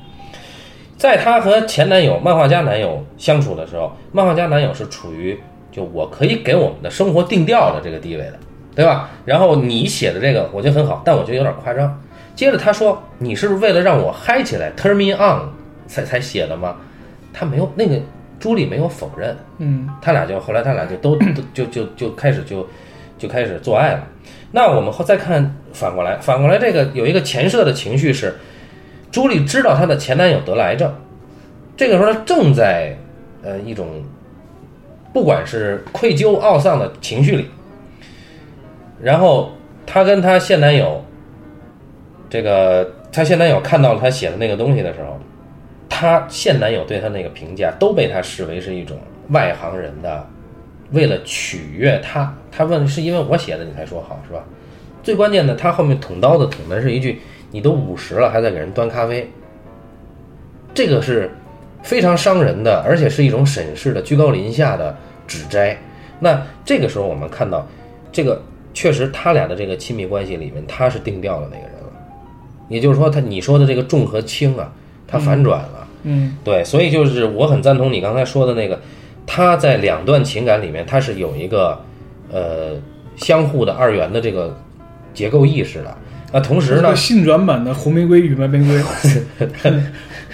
[0.96, 5.38] 在她和前男友漫画家男友相处的时候，漫画家男友是处于
[5.72, 8.38] 就我可以给我们的生活定调的这个地位的，
[8.78, 9.10] 对吧？
[9.24, 12.00] 然后你写的这个我觉得很好，但我觉得有点夸张。
[12.36, 15.50] 接着他说：“你是为了让我嗨起来，turn me on
[15.88, 16.76] 才才写的吗？”
[17.34, 18.00] 他没有那个
[18.38, 22.64] 朱莉没有否认，嗯，他俩就后来他俩就都都就就就开始就
[23.18, 24.06] 就开始做爱了。
[24.52, 28.36] 那我们后再看反过来，反过来这个有一个前设的情绪是，
[29.10, 30.94] 朱莉知道她的前男友得了癌症，
[31.76, 32.96] 这个时候她正在
[33.42, 33.88] 呃一种
[35.12, 37.50] 不管是愧疚懊丧的情绪里，
[39.00, 39.50] 然后
[39.86, 41.04] 她跟她现男友，
[42.28, 45.18] 这个她现男友看到了她写的那个东西的时候，
[45.88, 48.98] 她现男友对她那个评价都被她视为是一种
[49.30, 50.26] 外行人的，
[50.92, 54.44] 为了取悦她，她问是因为我写的你才说好是吧？
[55.02, 59.30] 最关键的，她后面捅刀子捅的是一句：“你都五十了，还在给人端咖啡。”
[60.74, 61.30] 这个是
[61.82, 64.94] 非常伤人的，而且是一种审视的居高临下的
[65.26, 65.76] 指摘。
[66.20, 67.66] 那这个时候我们看到，
[68.12, 68.42] 这个
[68.78, 71.92] 确实他俩的这个亲密关系里面，他是定调的那个人了。
[72.68, 74.72] 也就是说，他你说的这个重和轻啊，
[75.04, 75.88] 他反转了。
[76.04, 78.80] 嗯，对，所以就是我很赞同你刚才说的那个，
[79.26, 81.76] 他在两段情感里面，他是有一个
[82.30, 82.76] 呃
[83.16, 84.56] 相互的二元的这个
[85.12, 85.96] 结构意识的。
[86.32, 88.80] 那同时呢，性转版的红玫瑰与白玫瑰。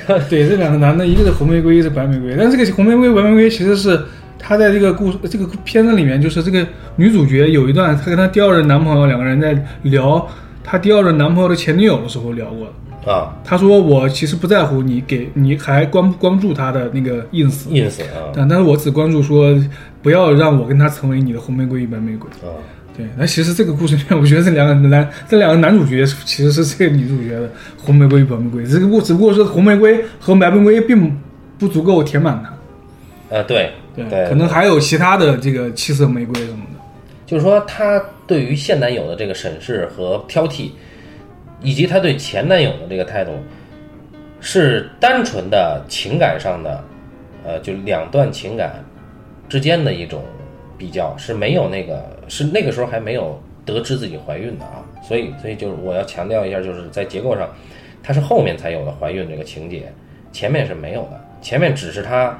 [0.28, 2.36] 对，这两个男的，一个是红玫瑰，一个是白玫瑰。
[2.38, 3.98] 但这个红玫瑰、白玫瑰其实是
[4.46, 10.28] 他在这个故事、这个片子里面，就是这个女主角有一段，她跟她第二任男朋友两个人在聊
[10.62, 12.66] 她第二任男朋友的前女友的时候聊过。
[13.06, 13.10] 的。
[13.10, 13.34] 啊。
[13.42, 18.28] 她说：“我其实不在乎你给你还关不关注她的那个 ins，，ins 啊。
[18.34, 19.58] 但但是我只关注说
[20.02, 22.52] 不要让我跟他成为你的红玫瑰与白玫瑰。”啊，
[22.94, 31.18] 对，那其实这个故事里面，我觉得这两个男这两个男主角其实是这个女主角的红玫瑰与白玫瑰，这个故只不过是红玫瑰和白玫瑰并
[31.58, 36.80] 不足够填满它，呃，对对，可能还有其他的这个七色玫瑰什么的。
[37.26, 40.70] 就是说，她对于现男友的这个审视和挑剔，
[41.62, 43.32] 以及她对前男友的这个态度，
[44.40, 46.84] 是单纯的情感上的，
[47.46, 48.84] 呃，就两段情感
[49.48, 50.22] 之间的一种
[50.76, 57.48] 比较，是没有那个是那个时候还没有得知自己怀孕的啊，所以所以就是我要强调一下，就是在结构上，
[58.02, 59.90] 它是后面才有的怀孕这个情节，
[60.30, 62.36] 前面是没有的，前面只是他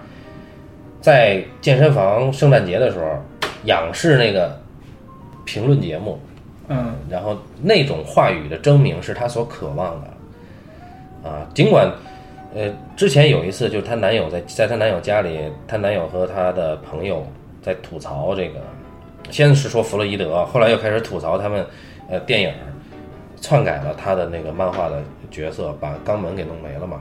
[1.04, 3.04] 在健身房圣诞节的时候
[3.64, 4.58] 仰视那个
[5.44, 6.18] 评论节目，
[6.68, 6.94] 嗯。
[7.10, 11.92] 然后那种话语的争鸣是她所渴望的，啊，尽管，
[12.54, 15.38] 呃，之前有一次就是她男友在在她男友家里，
[15.68, 17.22] 她男友和她的朋友
[17.60, 18.58] 在吐槽这个，
[19.28, 21.66] 先是说弗洛伊德，后来又开始吐槽他们，
[22.08, 22.50] 呃，电影
[23.42, 26.98] 篡改了他的那个漫画的角色，把肛门给弄没了嘛，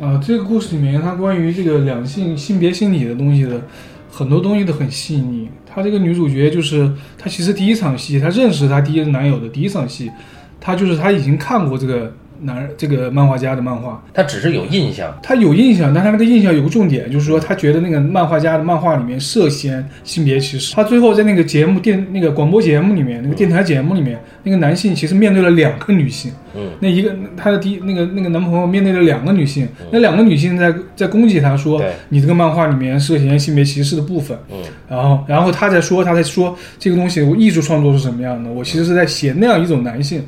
[0.00, 3.62] 啊，这个故事里面它关于这个两性性别心理的东西的
[4.10, 5.48] 很多东西都很细腻。
[5.66, 10.10] 她这个女主角就是她，其实第一场戏，她认识她第一任男友的第一场戏，
[10.58, 20.74] 她就是她已经看过这个男这个漫画家的漫画，他只是有印象，他有印象，但他那个印象有个重点，就是说他觉得那个漫画家的漫画里面涉嫌性别歧视。
[20.74, 40.22] 他最后在那个节目电那个广播节目里面，那个电台节目里面，那个男性其实面对了两个女性，嗯，那一个他的第一那个那个男朋友面对了两个女性，那两个女性在在攻击他说你这个漫画里面涉嫌性别歧视的部分，嗯，然后然后他在说他在说这个东西我艺术创作是什么样的，我其实是在写那样一种男性。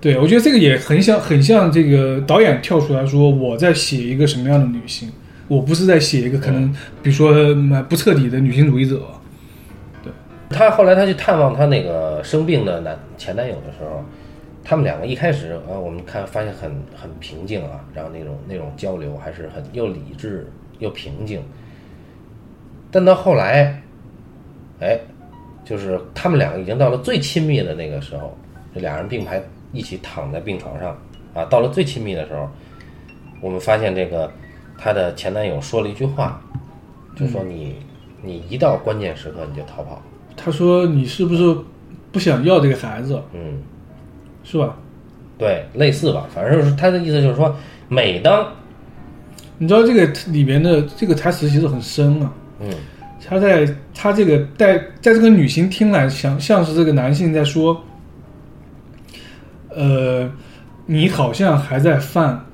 [0.00, 5.10] 对，我觉得这个也很像，很像这个导演跳出来说，我在写一个什么样的女性，
[5.46, 9.02] 我不是在写一个可能，比如说嗯不彻底的女性主义者。
[10.02, 10.10] 对，
[10.48, 14.02] 他后来他去探望他那个生病的男前男友的时候，
[14.64, 21.42] 他们两个一开始啊，我们看发现很很平静啊，然后那种那种交流还是很又理智又平静。
[22.90, 23.82] 但到后来，
[24.80, 24.98] 哎，
[25.62, 28.34] 就是他们两个已经到了最亲密的那个时候，
[28.74, 30.96] 这俩人并排一起躺在病床上
[31.34, 32.48] 啊，到了最亲密的时候，
[33.40, 34.30] 我们发现这个
[34.76, 36.40] 她的前男友说了一句话，
[37.16, 37.76] 就说你、
[38.22, 40.02] 你一到关键时刻你就逃跑，
[40.36, 41.56] 他说你是不是
[42.10, 43.62] 不想要这个孩子，嗯。
[44.42, 44.74] 是吧？
[45.36, 47.54] 对，类似吧，反正就是他的意思就是说，
[47.88, 48.50] 每当
[49.58, 52.32] 你知道这个里面的这个台词其实很深啊。
[52.60, 52.68] 嗯
[53.28, 57.80] 他在他这个在在这个女性听来，像像是这个男性在说，
[59.74, 60.30] 呃，
[60.86, 62.46] 你好像还在犯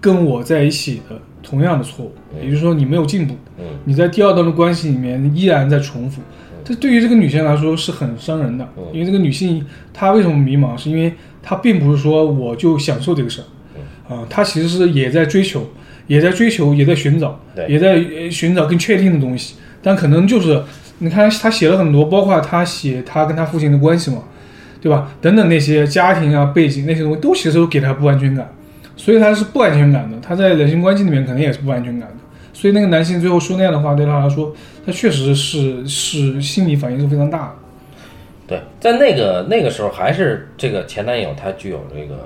[0.00, 3.64] 跟我在一起的同样的错误，也就是说你没有进步，嗯。
[3.84, 6.20] 你在第二段的关系里面依然在重复。
[6.64, 8.84] 这对于这个女性来说是很伤人的，嗯。
[8.92, 15.66] 因为这个女性她为什么迷茫，是因为她并不是说我就享受这个事儿，啊，她其实是也在追求，
[16.06, 17.66] 也在追求，也在寻找，对。
[17.68, 20.62] 也在呃寻找更确定的东西，但可能就是
[20.98, 24.24] 你看她写了很多，包括她写她跟她父亲的关系嘛，
[24.80, 25.10] 对吧？
[25.20, 28.48] 等等那些家庭啊背景那些东西，都其实都给他不安全感，
[28.96, 32.16] 所以他是不安全感的，他在两性关系里面肯定也是不安全感的。
[32.52, 37.52] 所以那个男性最后说那样的话，对他来说，他确实是是心理反应是非常大的。
[38.48, 42.16] 对，在那个那个时候，还是这个前男友他具有这个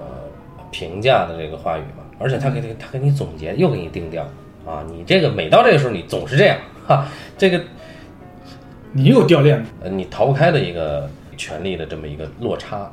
[0.71, 4.23] 评价的这个话语嘛，而且他给他他给你总结，又给你定调
[4.65, 7.61] 啊，你这个每到这个时候你总是这样哈，这个
[8.93, 11.11] 你又掉链子，呃你逃不开的一个
[11.43, 12.89] 权力的这么一个落差，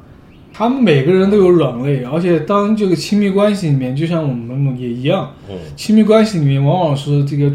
[0.51, 7.53] 他们每个人都有软肋，而且当这个亲密关系里面，就像我们也一样，嗯亲密关系里面往往是这个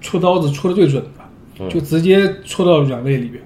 [0.00, 1.02] 戳刀子戳的最准
[1.58, 3.42] 的，就直接戳到软肋里边。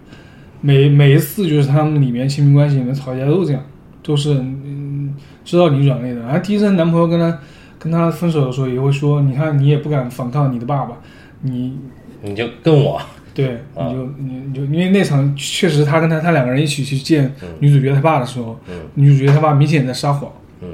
[0.61, 3.63] 每每一次就是他们里面亲密关系里面吵架都是这样，
[4.03, 6.21] 都是嗯知道你软肋的。
[6.21, 7.39] 然后第一任男朋友跟他
[7.79, 10.97] 跟他分手的时候也会说，你看你也不敢反抗你的爸爸，
[11.41, 11.79] 你
[12.21, 13.01] 你就跟我
[13.35, 13.87] 对，啊。
[13.89, 18.75] 你就你你就因为那场确实他跟他他两个人一起去见女主角他爸的时候，嗯。
[18.95, 20.69] 女主角他爸明显在撒谎，嗯。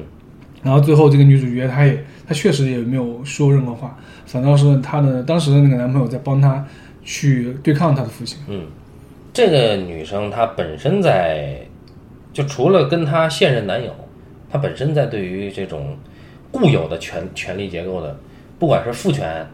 [0.62, 3.96] 然后最后这个女主角她也她确实也没有说任何话，
[4.26, 6.66] 反倒是她的当时的那个男朋友在帮她
[7.04, 8.38] 去对抗她的父亲。
[8.48, 8.66] 嗯，
[9.32, 11.60] 这个女生她本身在
[12.32, 13.94] 就除了跟她现任男友，
[14.50, 15.96] 她本身在对于这种
[16.50, 18.18] 固有的权权力结构的，
[18.58, 19.46] 不管是父权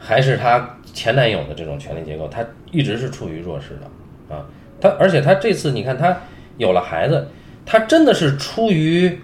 [0.00, 4.46] 还是她前男友的这种权力结构，他一直是处于弱势的啊。
[4.80, 6.16] 他而且他这次你看他
[6.56, 7.28] 有了孩子，
[7.66, 9.18] 他真的是出于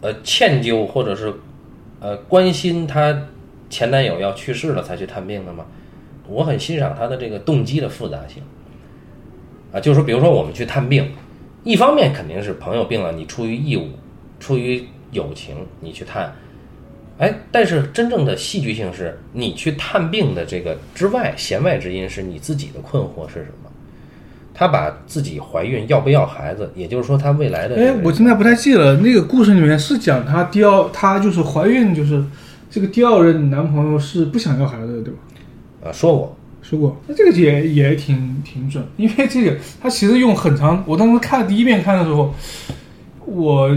[0.00, 1.32] 呃歉疚或者是
[2.00, 3.28] 呃关心她
[3.70, 5.64] 前男友要去世了才去探病的吗？
[6.28, 8.42] 我很欣赏他的这个动机的复杂性
[9.72, 11.10] 啊，就是说，比如说我们去探病，
[11.64, 13.88] 一方面肯定是朋友病了，你出于义务、
[14.38, 16.32] 出于友情，你去探，
[17.18, 23.70] 哎，但是真正的戏剧性是你去探病的这个之外，弦外之音是你自己的困惑是什么？
[24.54, 32.22] 她把自己怀孕要不要孩子，也就是说她未来的这哎，我现在不太记得那个故事里面是讲她第二，她就是怀孕，就是
[32.70, 35.20] 这个第二任男朋友是不想要孩子的，对吧？
[35.84, 42.34] 啊说过，说过，那这个也也挺挺准，因为这个他其实用很长，我当时看第一遍看的时候，
[43.24, 43.70] 我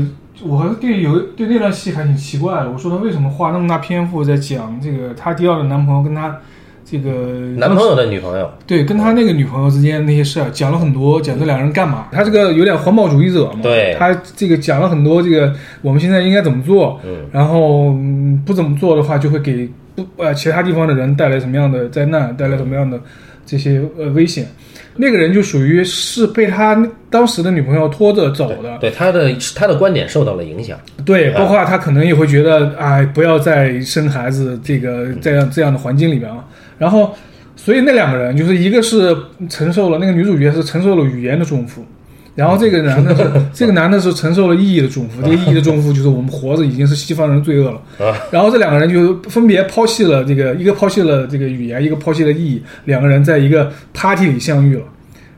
[0.43, 6.37] 我对有对那段戏还挺奇怪的，我说他为什么花那么大篇幅在讲这个她第二个男朋友跟她
[6.83, 7.09] 这个
[7.57, 12.09] 男朋友的女朋友，对跟他那个女朋友之间那些事儿，讲了很多，讲这两个人干嘛？
[12.11, 22.99] 他这个有点环保主义者嘛，对他这个讲了很多这个我们现在应该怎么做，嗯然后、嗯、不怎么做的话，就会给不呃其他地方的人带来什么样的灾难，带来什么样的
[23.47, 24.45] 这些呃危险。
[24.95, 26.75] 那个人就属于是被他
[27.09, 31.39] 当时的女朋友拖着走的，对他的他的观点受到了影响，对，啊。
[31.39, 36.43] 包括他可能也会觉得，哎，不要再生孩子，这个这样这样的环境里面了。
[36.77, 37.13] 然后，
[37.55, 39.15] 所以那两个人就是一个是
[39.49, 41.85] 承受了那个女主角是承受了语言的重负，
[42.35, 45.21] 然后这个男的是 这个男的是承受了意义的重负。
[45.23, 48.05] 这个意义的重负就是我们活着已经是西方人罪恶了。
[48.05, 54.83] 啊然后这两个人就分别抛弃了这个，一个抛弃了这个语言，一个抛弃了意义，两个人在一个 party 里相遇了。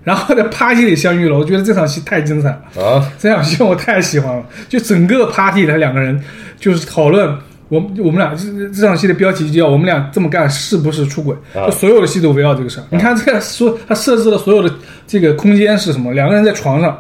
[0.04, 2.84] 然后在 party 里相遇了，我觉得这场戏太精彩了。
[2.84, 6.20] 啊，这场戏我太喜欢了，就整个 party 的两个人
[6.58, 7.30] 就是讨论
[7.70, 11.36] 我们我们俩这这场戏的标题就叫我们俩这么干是不是出轨？
[11.54, 12.84] 啊就所有的戏都围绕这个事儿。
[12.90, 14.74] 你看这个说他设置了所有的
[15.06, 16.14] 这个空间是什么？
[16.14, 16.98] 两个人在床上，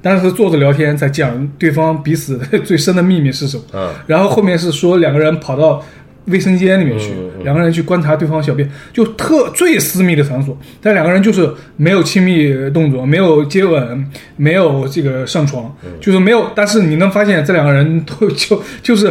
[0.00, 3.62] 但是坐着聊天，在讲对方彼此 最深的秘密是什么。
[3.74, 5.84] 嗯然后后面是说两个人跑到
[6.26, 16.46] 卫生间里面去，两个人去观察对方小便，就特最私密的场所，但两个人就是没有亲密动作，没有接吻，没有这个上床，嗯就是没有。
[16.54, 19.10] 但是你能发现这两个人都就就是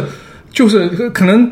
[0.50, 1.50] 就是可能。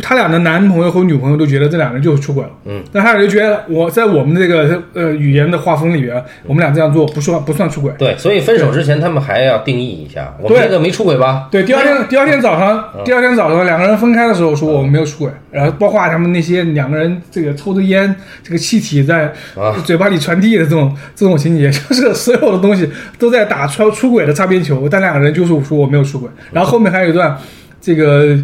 [0.00, 11.48] 他俩的男朋友和女朋友都觉得这两个人就是出轨了，嗯，那他俩就觉得我在我们这个呃语言的划分里边，我们俩这样做不算不算出轨，对，所以分手之前他们还要定义一下，我们对这个没出轨吧？
[11.50, 19.74] 对，第二天第二天早上，第二天早上两个人分开的时候说我们没有出轨，然后包括他们那些两个人这个抽着烟，这个气体在啊。
[19.84, 22.88] 嘴巴里传递的这种这种情节，就是所有的东西
[23.18, 27.36] 都在打出出轨的擦边球，但两个人就是说我没有出轨，然后后面还有一段
[27.80, 28.38] 这个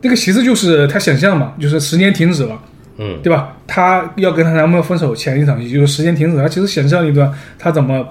[0.00, 2.60] 这个其实就是他想象嘛，就是时间停止了。
[2.98, 3.54] 嗯，对吧？
[3.66, 8.06] 他要跟他男朋友分手前一场戏就是时间停止，他其实想象一段他怎么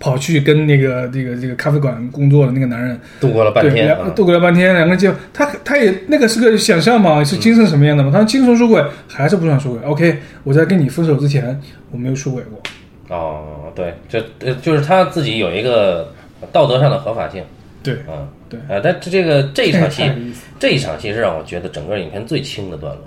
[0.00, 8.10] 跑去跟那个这个这个咖啡馆工作的那个男人度过了半，天度过了半天，两个人就他他也那个是个想象嘛，是精神什么样的嘛？
[8.10, 13.14] 他精神出轨还是不算出轨？OK，我在跟你分手之前我没有出轨过。
[13.14, 16.12] 哦，对，就呃就是他自己有一个
[16.50, 17.42] 道德上的合法性，
[17.82, 18.58] 对嗯，对。
[18.60, 20.10] 啊，但这这个这一场戏
[20.58, 23.04] 这一场戏是让我觉得整个影片最轻的段落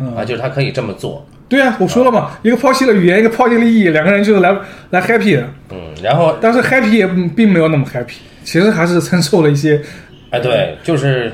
[0.00, 0.16] 嗯。
[0.16, 4.56] 啊，就是他可以这么做，对啊，我说了嘛，一个抛弃了语言，一个抛弃了意义，两个人就是来
[4.90, 7.06] 来 happy 的，嗯，然后但是 happy 也
[7.36, 9.82] 并没有那么 happy，其实还是承受了一些
[10.30, 11.32] 哎，对，就是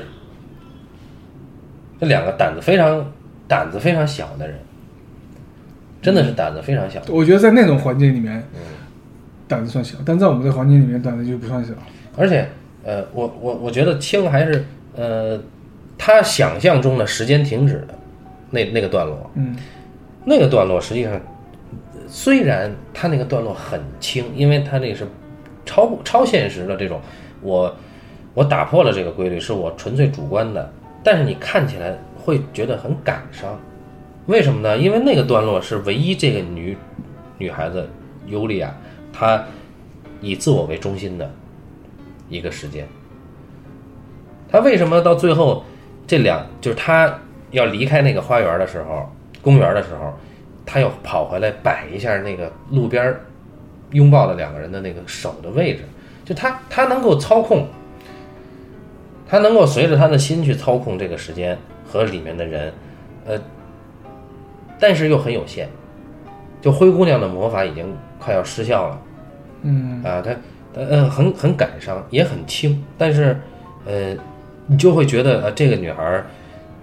[1.99, 3.05] 这两个胆子非常
[3.47, 4.57] 胆子非常小的人，
[6.01, 7.01] 真的是胆子非常小。
[7.07, 8.59] 我觉得在那种环境里面，嗯。
[9.47, 11.71] 胆子算小，但在我们这个环境里面，胆子就不算小。
[12.15, 12.47] 而且，
[12.83, 14.65] 呃，我我我觉得轻还是
[14.95, 15.39] 呃，
[15.97, 17.95] 他想象中的时间停止的
[18.49, 19.55] 那那个段落，嗯，
[20.25, 21.19] 那个段落实际上
[22.07, 25.07] 虽然他那个段落很轻，因为他那是
[25.65, 26.99] 超超现实的这种，
[27.41, 27.75] 我
[28.33, 30.71] 我打破了这个规律，是我纯粹主观的，
[31.03, 33.59] 但是你看起来会觉得很感伤，
[34.25, 34.77] 为什么呢？
[34.77, 36.75] 因为那个段落是唯一这个女
[37.37, 37.87] 女孩子
[38.25, 38.75] 尤利亚
[39.13, 39.45] 她
[40.21, 41.31] 以自我为中心的
[42.29, 42.87] 一个时间。
[44.51, 45.63] 他为什么到最后
[46.07, 47.19] 这两就是他
[47.51, 49.11] 要离开那个花园的时候，
[49.41, 50.13] 公园的时候，
[50.65, 53.15] 他又跑回来摆一下那个路边
[53.91, 55.83] 拥抱的两个人的那个手的位置，
[56.23, 57.67] 就他他能够操控，
[59.27, 62.73] 他能够随着他的心去操控这个时间和里面的人，
[63.25, 63.39] 呃，
[64.79, 65.67] 但是又很有限。
[66.61, 69.01] 就灰姑娘的魔法已经快要失效了，
[69.61, 70.35] 嗯，啊，她
[70.73, 73.35] 她呃很很感伤，也很轻，但是
[73.85, 74.15] 呃，
[74.67, 76.23] 你就会觉得呃这个女孩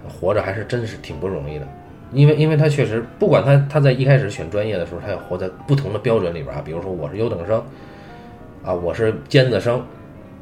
[0.07, 1.67] 活着还是真是挺不容易的，
[2.13, 7.63] 因为因为她确实不管她她在一开始选专业的时候，她要活在不同的标准里边啊，比如说我是优等生，
[8.63, 9.81] 啊我是尖子生，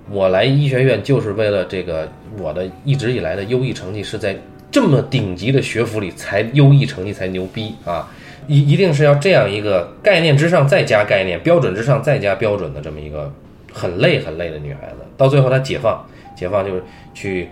[0.10, 4.36] 我来医学院就是为了这个我的一直以来的优异成绩是在
[4.72, 8.10] 这么顶级的学府里才优异成绩才牛逼啊。
[8.48, 13.32] 一一定是要这样一个概念之上再加概念，标准之上再加标准的这么一个
[13.72, 16.84] 很累很累的女孩子，到最后她解放，解放就是
[17.14, 17.50] 去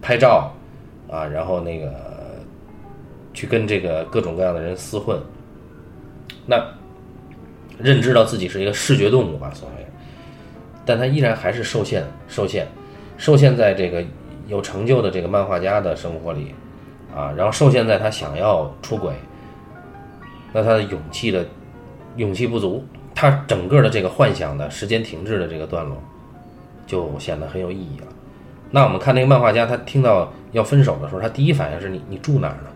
[0.00, 0.52] 拍照
[1.08, 1.92] 啊，然后那个
[3.34, 5.20] 去跟这个各种各样的人厮混。
[6.46, 6.64] 那
[7.78, 9.86] 认知到自己是一个视觉动物吧，所谓，
[10.84, 12.66] 但他依然还是受限，受限，
[13.18, 14.02] 受限在这个
[14.46, 16.54] 有成就的这个漫画家的生活里，
[17.14, 19.12] 啊，然后受限在他想要出轨，
[20.52, 21.44] 那他的勇气的
[22.16, 22.84] 勇气不足，
[23.14, 25.96] 他整个的这个幻想的时间停滞的这个段落，
[26.86, 28.06] 就显得很有意义了。
[28.70, 32.70] 那我们看那个漫画家，他听到要分手的时候，他第一反应是你你住哪儿呢？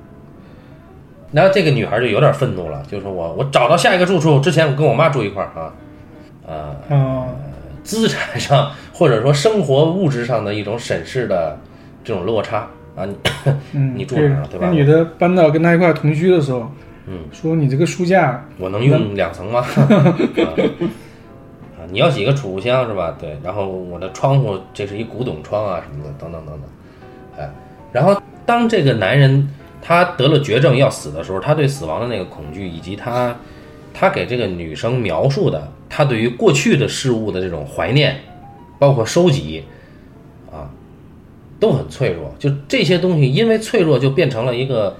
[1.32, 5.72] 然后这个女孩就有点愤怒了，就说我我找到下一个住处之前，我跟我妈住一块儿啊，
[6.44, 7.28] 呃，啊，
[7.84, 11.56] 资产上或者说生活物质上的一种审视的
[12.02, 12.66] 这种落差
[12.96, 13.16] 啊，你
[13.74, 16.68] 嗯，你住哪儿了对吧那女的搬到跟他一块同居的时候，
[17.12, 19.66] 嗯，说你这个书架，我能用两层吗？
[19.66, 20.54] 啊
[21.76, 23.16] 啊，你要几个储物箱是吧？
[23.20, 26.62] 对，然后我的窗户这是一古董窗啊什么的，等等等等，
[27.36, 27.50] 哎，
[27.90, 29.48] 然后当这个男人
[29.82, 33.36] 他得了绝症要死的时候，他对死亡的那个恐惧，以及他
[33.92, 38.20] 他给这个女生描述的他对于过去的事物的这种怀念，
[38.78, 39.64] 包括收集
[40.52, 40.70] 啊，
[41.58, 42.32] 都很脆弱。
[42.38, 44.96] 就这些东西，因为脆弱，就变成了一个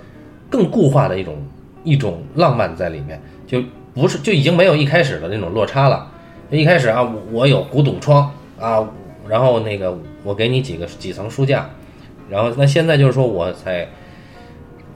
[0.48, 1.36] 更固化的一种
[1.84, 3.62] 一种浪漫在里面，就
[3.94, 6.10] 不是就已经没有一开始的那种落差了。
[6.50, 8.84] 一开始啊，我有古董窗啊，
[9.28, 11.70] 然后那个我给你几个几层书架，
[12.28, 13.88] 然后那现在就是说我在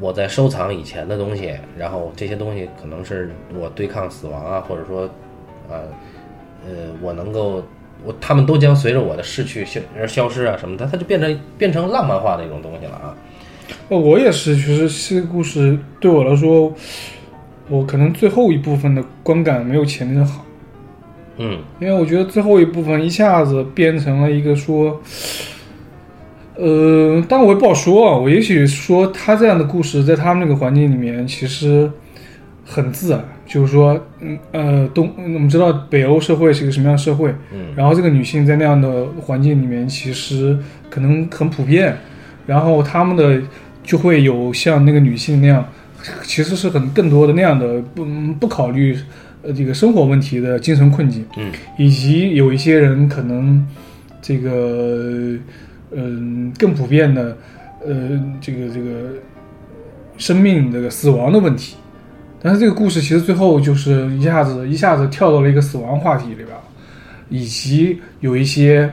[0.01, 5.05] 我在收藏以前的东西，然后这些东西可能是我对抗死亡啊，或者说
[5.71, 5.79] 啊
[6.67, 7.63] 呃我能够
[8.05, 13.15] 我他们都将随着我的逝去消而消失啊什么的，它就变成变成浪漫化的一种东西了啊。
[13.89, 16.73] 哦，我也是，其实这个故事对我来说，
[17.69, 20.45] 我可能最后一部分的观感没有前面的好。
[21.37, 25.01] 嗯因为我觉得最后一部分一下子变成了一个说，
[26.57, 28.17] 呃，但我也不好说啊。
[28.17, 31.91] 我也许说他这样的故事，在他们那个环境里面，其实
[32.65, 33.25] 很自然。
[33.47, 40.59] 就是说，嗯呃，东我们知道北欧社会是一个什么样的社会，嗯然后这个女性在那样的环境里面，其实
[40.89, 41.95] 可能很普遍，
[42.47, 43.41] 然后他们的
[43.83, 45.65] 就会有像那个女性那样，
[46.23, 48.05] 其实是很更多的那样的不
[48.41, 48.97] 不考虑
[49.43, 51.25] 呃这个生活问题的精神困境。
[51.37, 51.51] 嗯。
[51.79, 53.67] 以及有一些人可能
[54.23, 55.37] 这个
[55.97, 57.37] 嗯、更普遍的
[57.87, 59.13] 呃这个这个
[60.19, 61.77] 生命这个死亡的问题，
[62.43, 66.49] 但是这个故事其实最后就是一下子一下子跳到了一个死亡话题里边，
[67.29, 68.91] 以及有一些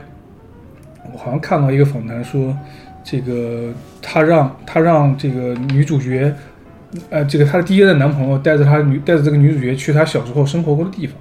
[1.12, 2.56] 我好像看到一个访谈说，
[3.02, 6.34] 这个他让他让这个女主角。
[7.08, 11.16] 呃，这个他的第一任男朋友带着他女带着这个女主角去她小时候生活过的地方，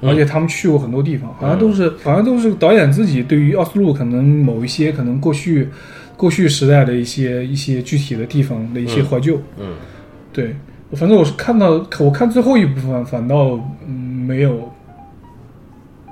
[0.00, 5.68] 嗯而且他们去过很多地方，好像都是好像都是导演自己对于奥斯陆可能某一些可能过去
[6.16, 9.40] 过去时代的一些一些具体的地方的一些怀旧。
[9.60, 9.76] 嗯
[10.32, 10.56] 对，
[10.94, 13.92] 反正我是看到我看最后一部分，反倒嗯
[14.26, 14.72] 没有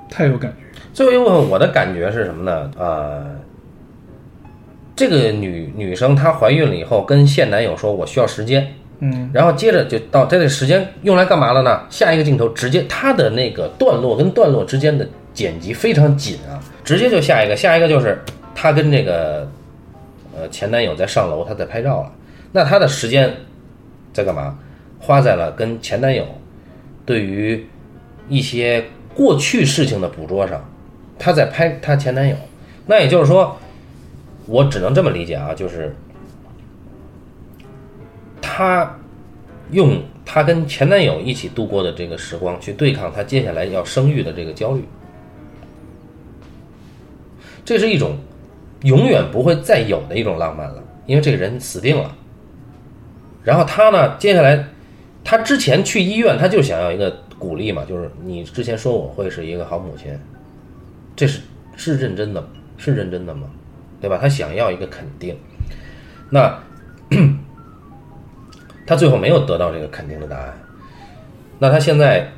[0.09, 0.81] 太有感觉。
[0.93, 2.71] 最后一部分我的感觉是什么呢？
[2.79, 3.27] 呃，
[5.01, 11.81] 这个女女生她怀孕了以后，跟现男友说我需要时间，嗯然后接着就到她的时间用来干嘛了呢？
[11.89, 18.23] 下一个镜头直接她的那个段落跟段落之间的剪辑非常紧啊，直接就下一个，下一个就是
[18.55, 19.51] 她跟这个
[20.37, 22.13] 呃前男友在上楼，她在拍照了。
[22.53, 23.35] 那她的时间
[24.13, 24.59] 在干嘛？
[24.99, 26.27] 花在了跟前男友
[27.07, 27.67] 对于
[28.29, 28.85] 一些
[29.15, 30.63] 过去事情的捕捉上，
[31.19, 32.37] 她在拍她前男友。
[32.87, 33.57] 那也就是说，
[34.51, 35.95] 我只能这么理解啊，就是
[38.43, 38.99] 她
[39.71, 44.85] 用她跟前男友一起度过的这个时光，去对抗她接下来要生育的这个焦虑。
[47.65, 48.19] 这是一种
[48.83, 52.13] 永远不会再有的一种浪漫了，因为这个人死定了。
[53.45, 54.67] 然后他呢，接下来
[55.23, 60.19] 他之前去医院，他就想要一个鼓励嘛，就是你之前说我会是一个好母亲，
[61.15, 61.41] 这是
[61.77, 62.45] 是认真的，
[62.77, 63.49] 是认真的吗？
[64.01, 64.19] 对吧？
[64.21, 65.37] 他想要一个肯定，
[66.31, 66.57] 那
[68.87, 70.53] 他最后没有得到这个肯定的答案，
[71.59, 72.29] 那他现在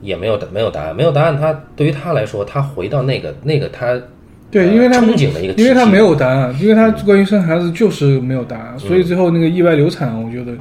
[0.00, 3.98] 也没有没有答案，没有答案，他对于他来说，他回到那个那个他
[4.50, 10.52] 对，呃因为他憧憬的一个，因为他没有答案，因为他关于生孩子就是没有答案，所以最后那个意外流产，我觉得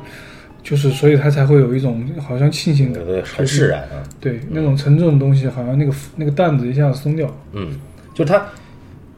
[0.62, 4.04] 就是，所以他才会有一种好像庆幸感，很释然啊。
[4.20, 7.34] 对那种沉重的东西，好像那个那个担子一下子松掉了。
[7.54, 7.80] 嗯，
[8.14, 8.46] 就他，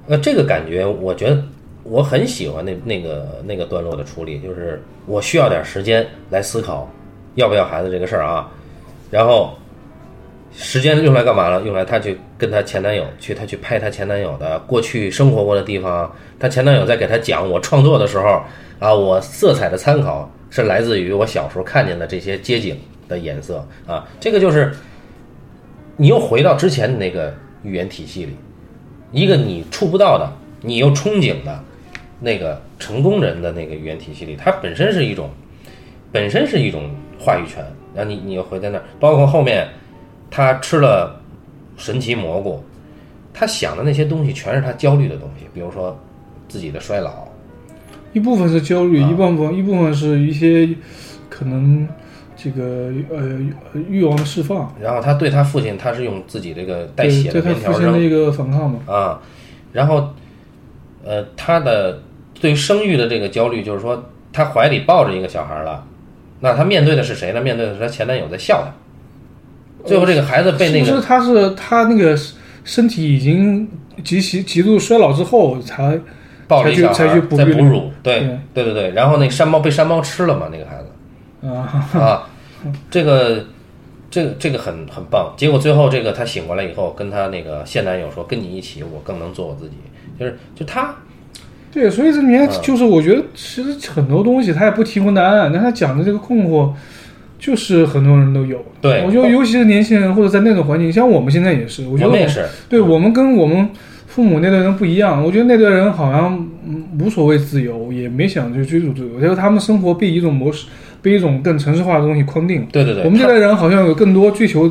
[0.08, 1.44] 呃，这个感觉，我觉得
[1.84, 6.90] 我很喜欢那那个那个段落的处理，就是我需要点时间来思考
[7.36, 8.50] 要不要孩子这个事儿啊，
[9.10, 9.58] 然后
[10.52, 11.62] 时间用来干嘛了？
[11.64, 18.42] 用来他去跟他前男友去，他去拍他前男友的过去生活过的地方，他前男友在给他讲我创作的时候
[18.80, 22.78] 啊，我色彩的参考是来自于我小时候看见的这些街景
[23.08, 24.72] 的颜色啊，这个就是。
[25.98, 27.32] 你又回到之前的那个
[27.62, 28.36] 语言体系里，
[29.12, 30.32] 一个你触不到的，
[30.62, 31.64] 你又憧憬的
[32.20, 35.30] 那个成功人的那个语言体系里，它本身是一种，
[36.12, 36.90] 本身是一种
[37.20, 37.64] 话语权。
[37.94, 39.68] 然后你你又回在那儿，包括后面
[40.30, 41.20] 他吃了
[41.76, 42.64] 神奇蘑菇，
[43.34, 46.00] 他想的那些东西全是他焦虑的东西，比如说
[46.48, 47.28] 自己的衰老，
[48.14, 50.70] 一部分是焦虑，啊一部分一部分是一些
[51.30, 51.86] 可能
[52.44, 53.38] 这个呃
[53.88, 58.80] 欲望的释放，然后他对他父亲，他是用自己这个带血的对他棉条扔父亲的一个反抗嘛。
[58.88, 59.22] 啊，
[59.72, 60.10] 然后
[61.04, 62.02] 呃，他的
[62.40, 65.86] 对生育的这个焦虑，就是说他怀里抱着一个小孩了，
[66.40, 67.40] 那他面对的是谁呢？
[67.40, 69.88] 面对的是他前男友在笑他。
[69.88, 72.18] 最后这个孩子被那个是不是他是他那个
[72.64, 73.68] 身体已经
[74.04, 76.00] 极其极度衰老之后才
[76.48, 78.20] 抱着一小孩在哺乳，对
[78.54, 80.88] 对对对对，然后那山猫被山猫吃了嘛，那个孩子。
[81.42, 81.66] 啊
[82.00, 82.30] 啊，
[82.90, 83.46] 这个
[84.10, 85.34] 这个这个很很棒。
[85.38, 89.76] 结果最后这个她醒过来以后，跟她那个现男友说：“跟你一起，我更能做我自己。”
[90.20, 90.94] 就是就他
[91.72, 96.72] 对，所以这里面嗯就是我觉得其实很多东西他也不提供答案，但他讲的这个困惑，
[97.40, 98.64] 就是很多人都有。
[98.82, 103.70] 对我觉得尤其是年轻人或者在那种环境，像我们现在也是，我觉得我们也是，对我们跟我们
[104.06, 110.68] 父母那代人不一样，我觉得那代人好像嗯无所谓自由，也没想去追逐自由，因为他们生活被一种模式，
[111.02, 112.66] 被一种更城市化的东西框定。
[112.72, 114.70] 对对对，我们这他代人好像有更多追求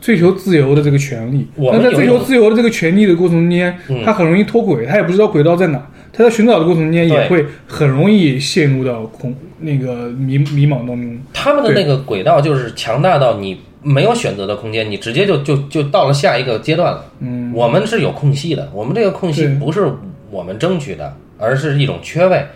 [0.00, 1.46] 追求自由的这个权利。
[1.56, 5.86] 我那在追求自由的这个权利的过程中间，嗯他很容易脱轨，他也不知道轨道在哪。
[6.16, 11.18] 他在寻找的过程中间，也会很容易陷入到恐那个迷迷茫当中。
[11.32, 17.04] 他们的那个轨道就是强大到你没有选择的空间，你直接就就就到了下一个阶段了。
[17.18, 19.90] 嗯，我们是有空隙的，我们这个空隙不是
[20.30, 22.46] 我们争取的，而是一种缺位，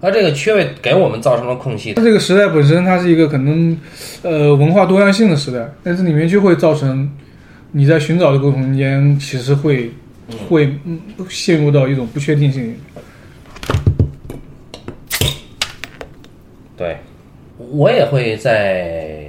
[0.00, 1.94] 而这个缺位给我们造成了空隙。
[1.94, 3.76] 它这个时代本身它是一个可能
[4.22, 7.10] 呃文化多样性的时代，但是里面就会造成
[7.72, 9.90] 你在寻找的过程中间，其实会
[10.48, 12.76] 会嗯陷入到一种不确定性。
[16.76, 16.98] 对，
[17.70, 19.24] 我也会在，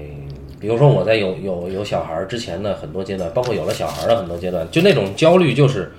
[0.60, 5.92] 比如说我在有有有小孩儿之前的很多阶段，包括有了小孩儿的很多阶段，就那种焦虑，就是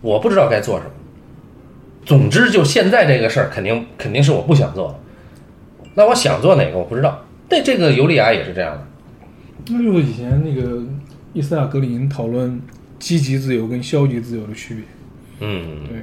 [0.00, 0.90] 我不知道该做什么。
[2.04, 4.98] 总之，就现在这个事儿，肯定肯定是我不想做的。
[5.94, 7.24] 那我想做哪个，我不知道。
[7.48, 8.86] 那，这个尤利亚也是这样的。
[9.68, 10.82] 那就是以前那个
[11.32, 12.60] 伊斯塔格林讨论
[12.98, 14.84] 积极自由跟消极自由的区别。
[15.40, 16.02] 嗯，对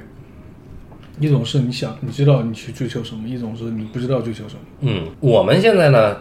[1.18, 4.60] 一种是你想你知道你去追求什么，一种是你不知道追求什么。
[4.80, 6.16] 嗯，我们现在呢，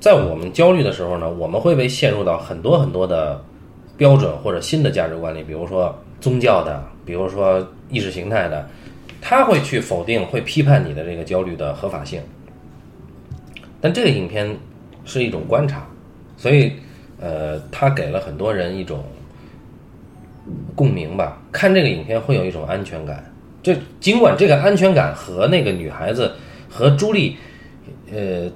[0.00, 3.42] 在我们焦虑的时候呢，我们会被陷入到很多很多的
[3.96, 8.66] 标准或者新的价值观里，比如说宗教的，比如说意识形态的，
[9.20, 12.22] 他会去否定、会批判你的这个焦虑的合法性。
[13.80, 14.56] 但这个影片
[15.04, 15.86] 是一种观察，
[16.36, 16.72] 所以
[17.20, 19.04] 呃，它给了很多人一种
[20.74, 21.40] 共鸣吧。
[21.52, 23.24] 看这个影片会有一种安全感，
[23.62, 26.32] 这尽管这个安全感和那个女孩子
[26.68, 27.36] 和朱莉。
[28.10, 28.50] 呃，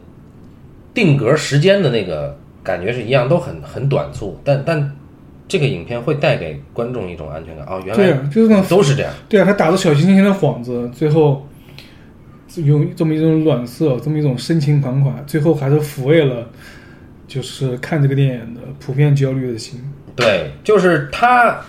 [0.95, 4.97] 定格时间的那个感觉是一样，都很很短促，但但
[5.53, 7.67] 这个影片会带给观众一种安全感。
[7.67, 9.13] 哦，原来对啊，就是那都是这样。
[9.29, 11.47] 对啊，他打着小星星的幌子，最后
[12.57, 16.49] 用这么一种暖色，这么一种深情款款，最后还是抚慰了
[17.29, 19.79] 就是看这个电影的普遍焦虑的心。
[20.17, 21.61] 对，就是他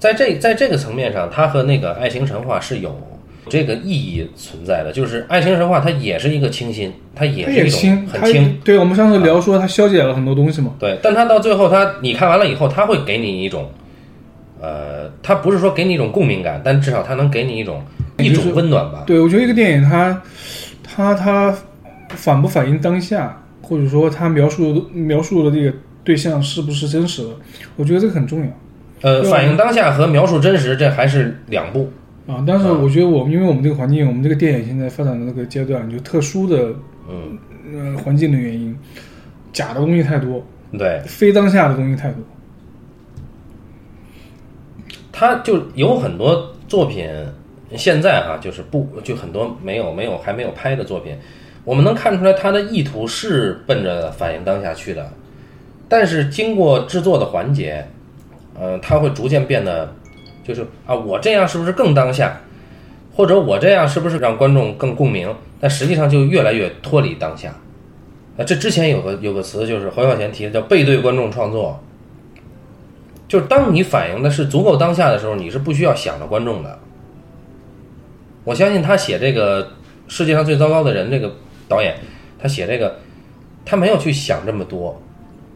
[0.00, 2.90] 在这在这个层面上，他和那个爱情神话是有
[3.48, 4.92] 这个意义存在的。
[4.92, 8.60] 就是爱情神话，它也是一个清新，它也他是一种很轻。
[8.64, 10.74] 对我们上次聊说它消解了很多东西嘛。
[10.78, 13.70] 对，但它到最后它，你看完了以后，它会给你一种，
[14.60, 17.82] 呃，它不是说给你一种共鸣感，但至少它能给你一种
[18.18, 19.04] 一种温暖吧。
[19.06, 20.22] 对，我觉得一个电影它
[20.82, 21.56] 它它
[22.10, 25.72] 反不反映当下，或者说它描述的描述的这个
[26.04, 27.30] 对象是不是真实的，
[27.76, 28.46] 我觉得这个很重要。
[29.02, 31.90] 呃，反映当下和描述真实，这还是两步。
[32.30, 36.72] 啊，但是我觉得我们因为我们这个环境，我们这个电影现在发展的这个阶段，就特殊的
[37.08, 37.36] 嗯，
[37.74, 38.76] 呃环境的原因，
[39.52, 40.44] 假的东西太多，
[40.78, 42.22] 对，非当下的东西太多。
[45.10, 47.08] 他就有很多作品，
[47.76, 51.14] 现在啊，就是不就很多没有没有还没有拍的作品，
[51.64, 55.12] 我们能看出来他的意图是奔着反映当下去的，
[55.88, 57.84] 但是经过制作的环节，
[58.58, 59.92] 呃，他会逐渐变得，
[60.54, 62.40] 就是啊，我这样是不是更当下，
[63.14, 65.32] 或者我这样是不是让观众更共鸣？
[65.60, 67.54] 但实际上就越来越脱离当下。
[68.36, 71.78] 啊，这之前有个有个词，就是侯孝贤提的叫背对观众创作。
[73.28, 76.78] 就是当你反映的是足够当下的时候，你是不需要想着观众的。
[78.42, 79.68] 我相信他写这个
[80.08, 81.32] 世界上最糟糕的人这个
[81.68, 81.94] 导演，
[82.40, 82.98] 他写这个，
[83.64, 85.00] 他没有去想这么多，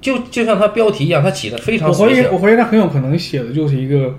[0.00, 4.14] 就就像他标题一样，他起的非常我怀疑，我怀疑他很有可能写的就是一个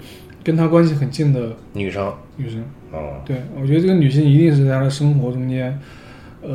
[0.46, 2.64] 跟他关系很近的女生女生。
[2.92, 5.78] 哦，对，我觉得这个女性一定是在他的生活中间，
[6.42, 6.54] 呃，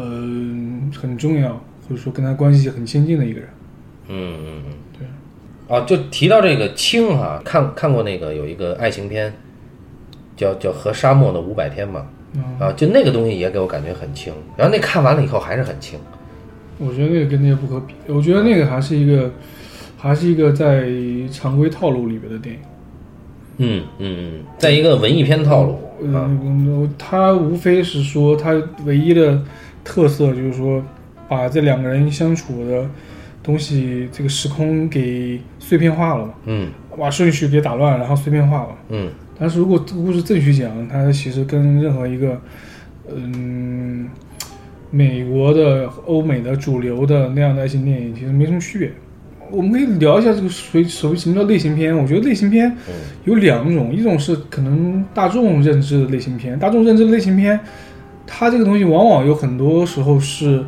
[0.96, 1.52] 很重要，
[1.86, 3.48] 或者说跟他关系很亲近的一个人。
[4.08, 5.76] 嗯嗯嗯，对。
[5.76, 9.32] 啊，就提到这个青哈，看看过那个有一个爱情片，
[10.36, 15.98] 叫叫《和沙漠的五百天》嘛，嗯，啊，就那个东西也给我感觉很轻，然后那看完了以后还是很轻。
[16.78, 17.94] 我觉得那个跟那个不可比。
[18.06, 19.30] 我觉得那个还是一个，
[19.98, 20.88] 还是一个在
[21.30, 22.60] 常规套路里边的电影。
[23.58, 25.72] 嗯嗯嗯，在一个文艺片套路
[26.14, 28.52] 啊，嗯，他无非是说，他
[28.84, 29.42] 唯一的
[29.84, 30.82] 特色就是说，
[31.28, 32.88] 把这两个人相处的
[33.42, 38.68] 东西，这个时空给碎片化了嘛，嗯把顺序给打乱，然后碎片化了。
[38.88, 42.38] 嗯但是如果这个故事正序讲，它其实跟任何一个，
[43.14, 44.08] 嗯，
[44.90, 48.92] 美国的、欧美的主流的那样的爱情电影其实没什么区别。
[49.50, 51.96] 我们可以聊一下这个所所谓什么叫类型片。
[51.96, 52.94] 我觉得类型片嗯。
[53.24, 57.58] 有两种，一种是可能大众认知的类型片，大众认知的类型片，
[58.26, 60.64] 它这个东西往往有很多时候是，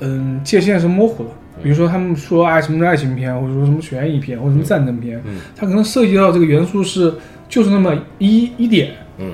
[0.00, 1.30] 嗯，界限是模糊的。
[1.62, 7.14] 比如说他们说爱什么是爱情片，或者说什么悬疑片，或者什么战争片，嗯它可能涉及到这个元素是
[7.48, 9.30] 就是那么一一点，嗯。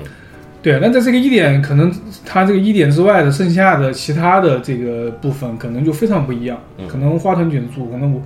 [0.61, 1.91] 对，那在这个一点，可能
[2.23, 6.87] 它这个一点之外的剩下的其他的这个部分，可能就非常不一样，嗯。
[6.87, 8.21] 可能花团锦簇，可能五，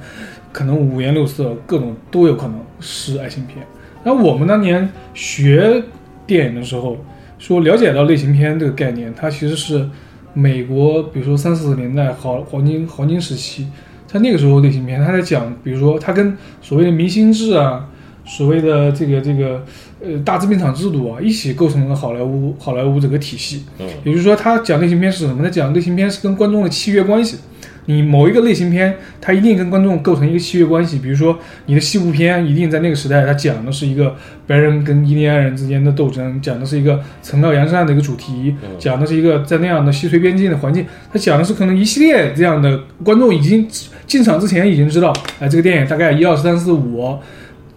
[0.55, 3.57] 可能五颜六色，各种都有可能是爱情片。
[4.05, 5.83] 那我们当年学
[6.25, 6.95] 电影的时候，
[7.37, 9.85] 说了解到类型片这个概念，它其实是
[10.33, 13.67] 美国，比如说三四十年代好黄金黄金时期，
[14.07, 17.89] 在那个时候类型片，它在讲，比如说它跟所谓的明星制啊，
[18.23, 19.61] 所谓的这个这个
[20.01, 23.65] 呃大制片厂制度啊，一起构成了好莱坞好莱坞整个体系。
[23.79, 25.43] 嗯也就是说，它讲类型片是什么？
[25.43, 27.39] 它讲类型片是跟观众的契约关系。
[27.85, 30.99] 你某一个类型片，它一定跟观众构成一个契约关系。
[30.99, 34.15] 比如说，你的西部片一定在那个时代，它讲的是一个
[34.47, 43.67] 白人跟印第安人之间的斗争，讲的是一个惩恶扬善的一个主题，嗯讲的是一个在那样的西陲边境的环境，它讲的是可能一系列这样的观众已经
[44.07, 47.17] 进场之前已经知道，哎，这个电影大概一二三四五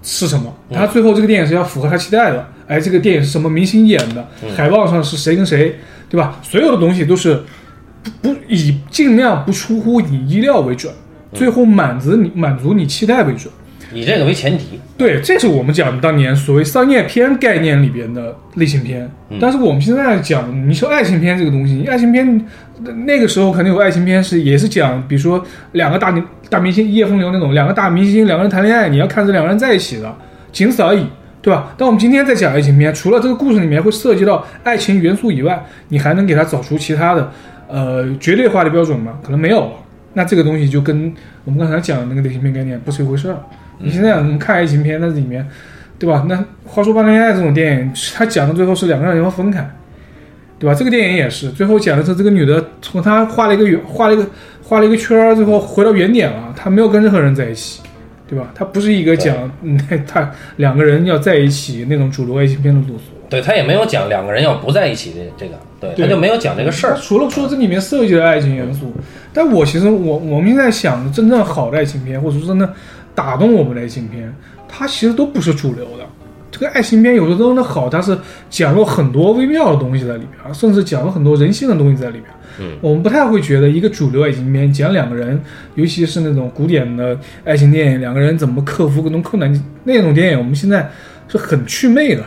[0.03, 5.77] 是什么，他最后这个电影是要符合他期待的，哎，这个电影是什么明星演的，海报上是谁跟谁，
[6.09, 6.41] 对吧？
[6.43, 7.43] 所有的东西都是
[8.23, 10.93] 不不以尽量不出乎你意料为准，
[11.33, 13.53] 最后满足你满足你期待为准。
[13.91, 19.11] 以这个为前提，对，这是我们讲当年所谓商业片概念里边的类型片。
[19.41, 22.47] 但是我们现在讲，你说爱情片这个东西，爱情片
[23.07, 25.43] 那个时候肯定有爱情片是也是讲，比如说
[25.73, 30.15] 两个大明大明星一夜风流那种，两个大明星两个人谈恋爱，你要看这两个人在一起的，
[30.53, 31.07] 仅此而已，
[31.41, 31.75] 对吧？
[31.79, 37.33] 但我们今天在讲爱情片，除了这个故事里面会涉及到爱情元素以外，你还能给他找出其他的
[37.69, 39.19] 呃绝对化的标准吗？
[39.23, 39.73] 可能没有。
[40.15, 41.13] 那这个东西就跟
[41.45, 43.39] 我们刚才讲的那个类型片概念不是一回事儿。
[43.79, 45.47] 你现在看爱情片，那里面，
[45.99, 46.25] 对吧？
[46.29, 49.71] 那话说《半恋爱》这种电影，它讲的最后是两个人要分开，
[50.59, 50.75] 对吧？
[50.75, 54.27] 这个电影也是，最后讲的是这个女的从她画了一个圆，画了一个
[54.65, 57.81] 画了一个圈儿，最后回到原点了，她没有跟任何人在一起，
[58.27, 58.51] 对吧？
[58.55, 63.18] 它不是一个讲嗯，她两个人要在一起那种主流爱情片的路数。
[63.29, 66.97] 对他也没有讲两个人要不在一起的这个，对，对他就没有讲这个事儿。
[66.97, 68.93] 除了说这里面涉及的爱情元素，
[69.33, 72.73] 但我其实我我们现在想的真正好的爱情片，或者说真的
[73.15, 74.35] 打动我们的爱情片，
[74.67, 76.05] 它其实都不是主流的。
[76.51, 78.19] 这个爱情片有的真的好，它是
[78.49, 82.25] 讲了很多微妙的东西在里边，甚至讲了很多人性的东西在里边。
[82.61, 85.39] 嗯，我们不太会觉得一个主流爱情片讲两个人，
[85.75, 90.91] 尤其是那种古典的爱情电影，两个人怎么克服各种困难那种电影，我们现在
[91.29, 92.25] 是很祛魅的。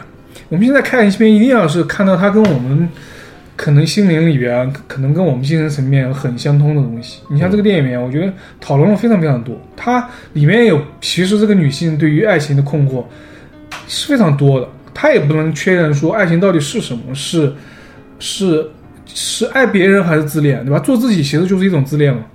[0.52, 2.88] 我们现在看爱情片，一定要是看到它跟我们
[3.56, 7.22] 可能心灵里边，可能跟我们精神层面很相通的东西。
[7.30, 13.02] 你像这个电影里面，我觉得讨论了非常非常多，它里面有其实这个女性对于爱情的困惑
[13.88, 17.54] 是非常多的，她也不能确认说爱情到底是什么，是
[18.20, 18.70] 是
[19.06, 20.80] 是爱别人还是自恋，对吧？
[20.80, 22.26] 做自己其实就是一种自恋嘛，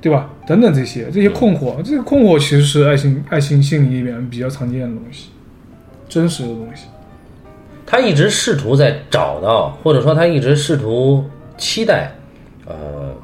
[0.00, 0.28] 对吧？
[0.44, 5.28] 等等这些这些困惑，这个困惑其实是爱情爱情心理里面比较常见的东西，
[6.08, 6.86] 真实的东西。
[7.86, 11.24] 他一直试图在找到，或者说他一直试图
[11.56, 12.12] 期待，
[12.66, 13.14] 呃，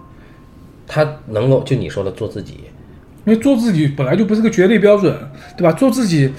[0.87, 2.61] 他能够就你说的做自己，
[3.25, 5.15] 因为做自己本来就不是个绝对标准，
[5.57, 5.73] 对吧？
[5.73, 6.33] 做自己，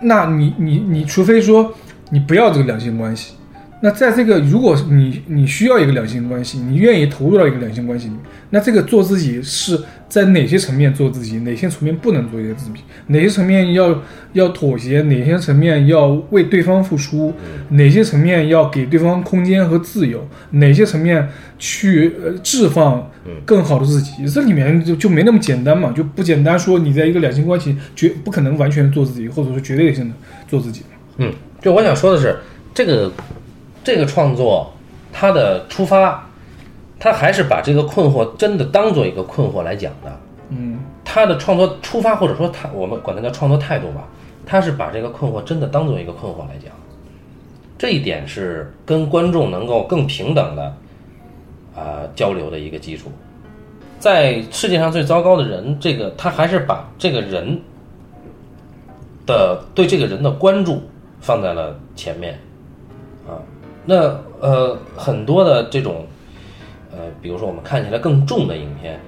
[0.00, 1.72] 那你你你除非说
[2.10, 3.34] 你不要这个两性关系，
[3.80, 8.14] 那在这个，如果你你需要一个两性关系，你愿意投入到一个两性关系里，
[8.48, 14.02] 那这个做自己是在哪些层面做自己，哪些层面不能做一个自己，哪些层面要
[14.32, 17.34] 要妥协，哪些层面要为对方付出，
[17.70, 23.10] 哪些层面要给对方空间和自由，哪些层面去呃置放
[23.44, 30.14] 更好的自己，这里面就就没那么简单嘛，就不简单说你在一个两性关系绝不可能完全做自己，或者说绝对性的
[30.48, 30.82] 做自己。
[31.18, 32.36] 嗯，就我想说的是，
[32.72, 33.12] 这个
[33.84, 34.72] 这个创作
[35.12, 36.26] 它的出发，
[36.98, 40.18] 他还是把这个困惑真的当做一个困惑来讲的。
[40.48, 44.08] 嗯他的创作出发，或者说他我们管它叫创作态度吧，
[44.44, 46.72] 他是把这个困惑真的当做一个困惑来讲，
[47.78, 50.74] 这一点是跟观众能够更平等的
[51.76, 53.12] 啊、交流的一个基础。
[53.98, 57.60] 在世界上最糟糕的人，这个他还是把这个人
[59.26, 60.82] 的对这个人的关注
[61.20, 62.38] 放在了前面啊。
[63.84, 66.06] 那呃，很多的这种
[66.90, 69.00] 呃，比如说我们看起来更重的影片，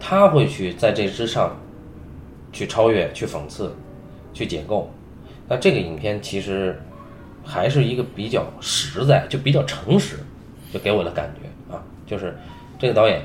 [0.00, 1.56] 他会去在这之上
[2.52, 3.74] 去超越、去讽刺、
[4.32, 4.90] 去解构。
[5.48, 6.80] 那这个影片其实
[7.44, 10.16] 还是一个比较实在，就比较诚实，
[10.72, 12.36] 就给我的感觉啊，就是
[12.78, 13.22] 这个导演，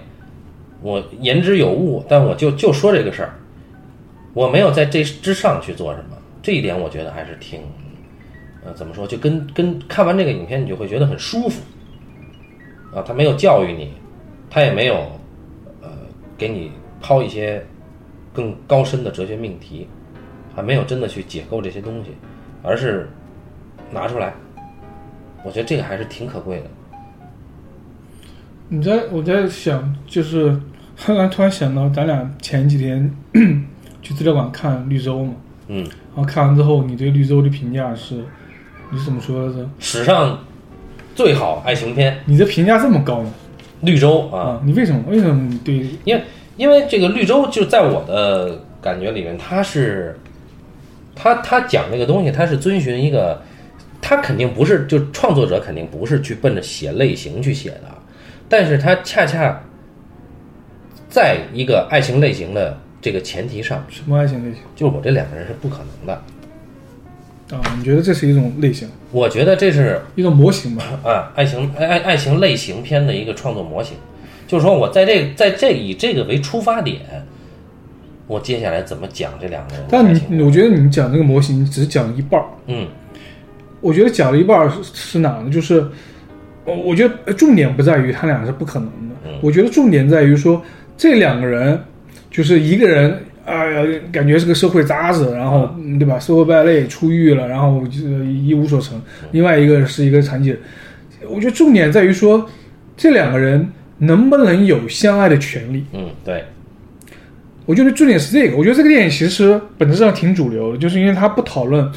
[0.82, 3.34] 我言之有物，但我就就说这个事儿，
[4.34, 7.62] 我没有在这之上去做什么，这一点我觉得还是挺，
[8.66, 11.62] 呃，怎么说，就跟跟看完这个影片，你就会觉得很舒服，
[12.94, 13.94] 啊，他没有教育你，
[14.50, 14.96] 他也没有，
[15.82, 15.90] 呃，
[16.38, 17.66] 给你抛一些
[18.34, 19.88] 更高深的哲学命题，
[20.56, 22.12] 还没有真的去解构这些东西，
[22.62, 23.10] 而是
[23.92, 24.34] 拿出来，
[25.44, 26.66] 我觉得这个还是挺可贵的。
[28.68, 30.56] 你在我在想，就是
[30.98, 33.10] 后来突然想到，咱俩前几天
[34.04, 35.34] 去资料馆看《绿洲》嘛，
[35.68, 35.84] 嗯，
[36.16, 38.24] 然后看完之后，你对《绿洲》的评价是，
[38.92, 39.68] 你是怎么说的是？
[39.80, 40.40] 史上
[41.16, 43.32] 最好爱情片《你的评价这么高呢？
[43.82, 45.04] 绿洲》啊，啊，你为什么？
[45.08, 45.76] 为什么你对？
[46.04, 46.24] 因为
[46.58, 50.18] 因为这个绿洲就在我的感觉里面，它是，
[51.16, 53.42] 它它讲这个东西，它是遵循一个，
[54.02, 57.84] 它肯定不是就创作者肯定不是去奔着写类型去写的，
[58.50, 59.62] 但是它恰恰
[61.08, 66.22] 在一个爱情类型的这个前提上，什么爱情类型就是我这两个人是不可能的。
[67.52, 67.62] 啊？
[67.78, 70.84] 你觉得这是一种类型，我觉得这是一种模型吧？
[71.04, 73.98] 啊，爱情爱爱爱情类型片的一个创作模型，
[74.48, 77.02] 就是说我在这在这以这个为出发点，
[78.28, 80.14] 我接下来怎么讲这两个人但？
[80.14, 82.46] 你，我觉得你讲这个模型，你只讲一半儿。
[82.68, 82.88] 嗯
[83.82, 85.50] 我觉得讲了一半儿是是哪呢？
[85.50, 85.88] 就是，
[86.66, 90.62] 我我觉得重点不在于他俩是不可能的，嗯我觉得重点在于说
[90.98, 91.82] 这两个人，
[92.30, 93.18] 就是一个人，
[93.50, 96.20] 哎呀，感觉是个社会渣子，然后、嗯对吧？
[96.20, 98.98] 社会败类，出狱了，然后就是一无所成；
[99.32, 100.60] 另外一个是一个残疾人。
[101.28, 102.48] 我觉得重点在于说
[102.96, 105.84] 这两个人能不能有相爱的权利。
[105.94, 106.46] 嗯，对，
[107.66, 108.56] 我觉得重点是这个。
[108.56, 111.90] 我觉得这个电影其实本质上挺主流的，就是因为它不讨论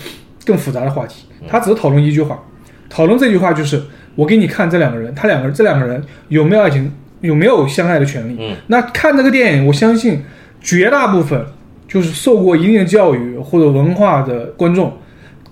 [0.44, 2.42] 更复杂的话题，它只讨论一句话，
[2.88, 3.80] 讨论这句话就是
[4.14, 6.90] 我给你看这两个人，他两个这两个人有没有爱情，
[7.20, 8.36] 有没有相爱的权利。
[8.40, 10.20] 嗯，那看这个电影，我相信
[10.62, 11.44] 绝大部分
[11.88, 14.96] 就是受过一定的教育或者文化的观众，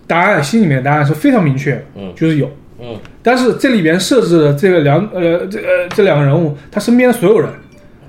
[0.06, 2.12] 答案心里面的答案是非常明确的，嗯。
[2.14, 2.50] 就是有。
[2.80, 2.96] 嗯。
[3.22, 7.50] 但是这里边设置的这个两呃这呃这两个人物，他身边的所有人，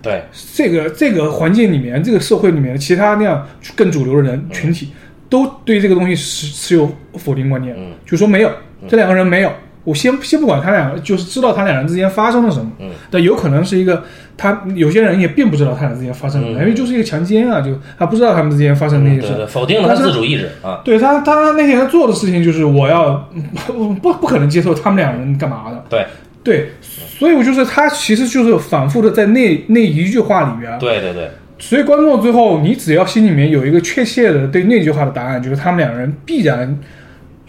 [0.01, 0.23] 对，
[0.53, 3.45] 这个这个环境里面，这个社会里面，其他那样
[3.75, 4.89] 更主流的人群体，
[5.29, 7.91] 都对这个东西持持有否定观念，嗯。
[8.05, 8.51] 就说没有，
[8.87, 9.51] 这两个人没有。
[9.83, 14.03] 我先先不管他俩，就是知道他俩人之间发生了什么，嗯，但有可能是一个
[14.37, 16.61] 他有些人也并不知道他俩之间发生了什么，嗯。
[16.61, 19.27] 因为就是一个强奸啊，就他不知道他们之间发生那些事。
[19.27, 23.29] 嗯对对，否定了他自主意志啊，对他，他那天做的事情就是我要
[23.67, 26.05] 不不不可能接受他们两人干嘛的，对。
[26.43, 26.71] 对，
[27.19, 31.29] 所以我就是他其实就是反复的在那那一句话里边，对对对，
[31.59, 36.75] 所以观众最后，你只要心里面有一个确切的对那句话的答案，就是他们两人必然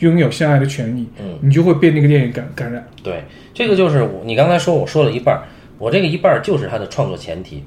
[0.02, 2.86] 拥有相爱的权利，嗯，你就会被那个电影感感染。
[3.02, 3.24] 对，
[3.54, 5.42] 这个就是我你刚才说我说了一半儿，
[5.78, 7.64] 我这个一半儿就是他的创作前提。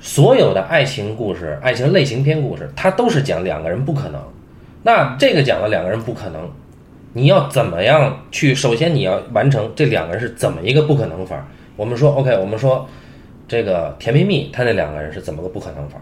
[0.00, 4.20] 所有的爱情故事、爱情类型片故事，它都是讲两个人不可能。
[4.82, 6.46] 那这个讲了两个人不可能，
[7.14, 8.54] 你要怎么样去？
[8.54, 11.48] 首先你要完成这两个人是怎么一个不可能法？
[11.76, 12.86] 我们说 OK，我们说
[13.48, 15.98] 这个甜蜜蜜，他那两个人是怎么个不可能法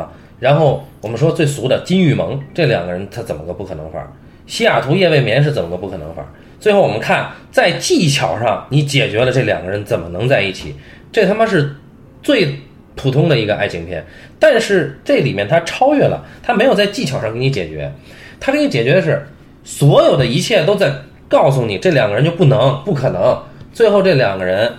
[0.00, 0.10] 啊？
[0.40, 4.10] 然后我们说最俗的金玉盟，这两个人他怎么个不可能法？
[4.46, 6.24] 西雅图夜未眠是怎么个不可能法？
[6.60, 10.74] 最后我们看在技巧上你解决了这两个人怎么能在一起？
[11.10, 11.74] 这他妈是
[12.22, 12.56] 最
[12.94, 14.04] 普通的一个爱情片，
[14.38, 17.92] 但是这里面它超越了，它没有在技巧上给你解决，
[18.38, 19.26] 它给你解决的是
[19.64, 20.92] 所有的一切都在
[21.28, 23.42] 告诉你这两个人就不能，不可能。
[23.72, 24.70] 最后这两个人，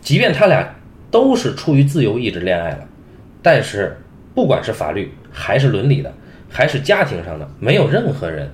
[0.00, 0.76] 即便他俩
[1.10, 2.80] 都是出于自由意志恋爱了，
[3.42, 3.96] 但是
[4.34, 6.12] 不管是法律还是伦理的，
[6.50, 8.50] 还是家庭上的，没有任何人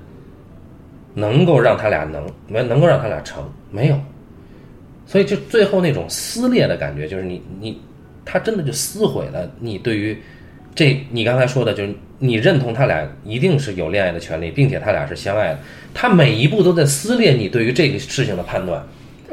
[1.15, 3.99] 能够让他俩能没能够让他俩成，没有。
[5.07, 7.81] 所以就最后那种撕裂的感觉，就是你你
[8.25, 10.17] 他真的就撕毁了你对于
[10.75, 15.59] 这你刚才说的，就是你认同他俩一定是有恋爱的权利，并且他俩是相爱的，
[15.93, 18.81] 他每一步都在撕裂你对于这个事情的判断，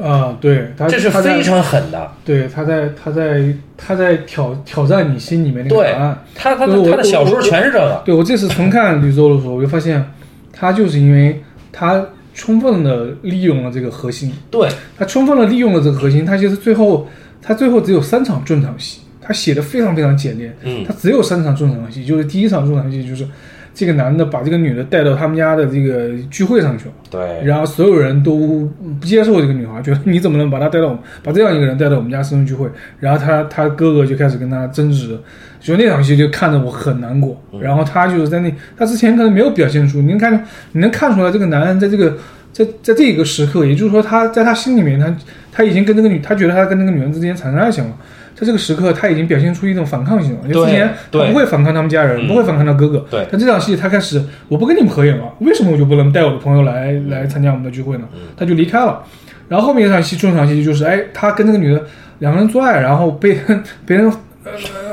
[0.02, 2.12] 啊，对，他这是非常狠的。
[2.26, 3.44] 对，他在他在
[3.78, 6.24] 他在挑挑战你心里面那个对答案。
[6.34, 10.04] 他他他的小说全是这个，对我这次重看绿洲的时候，我就发现，
[10.52, 11.40] 他就是因为
[11.72, 14.70] 他充分的利用了这个核心，对。
[14.98, 17.08] 他充分的利用了这个核心，他其实最后
[17.42, 20.84] 他最后只有三场重场戏，他写的非常非常简练，嗯。
[20.86, 23.28] 他只有三场重场戏，就是第一场重场戏就是
[23.74, 26.94] 这个男的把这个女的带到他们家的这个聚会上去了。
[27.10, 27.46] 对。
[27.46, 32.68] 然后所有人都不接受这个女孩，觉得你怎么能把她带到我们，把这样一个人带到我们家私人聚会？
[33.00, 35.18] 然后他他哥哥就开始跟他争执，
[35.60, 37.42] 就那场戏就看得我很难过。
[37.60, 42.18] 然后他就是在那，他之前可能没有表现出，你能看你能看出来这个男人在这个
[42.52, 45.16] 在在这个时刻，也就是说他在他心里面，他
[45.52, 47.92] 他已经跟那个女，他觉得他跟那个女人之间产生爱情了。
[48.36, 50.40] 在这个时刻，他已经表现出一种反抗性了。
[50.48, 53.04] 因为之前他不会反抗他们家人，嗯不会反抗他哥哥。
[53.10, 58.04] 对但这场戏他开始，我不跟你们合影了，为什么我就不能带我的朋友来来参加我们的聚会呢？
[58.38, 59.04] 他就离开了。
[59.50, 61.82] 然后后面一场戏，中场戏就是，哎，他跟那个女的
[62.20, 63.40] 两个人做爱，然后被
[63.88, 64.12] 别人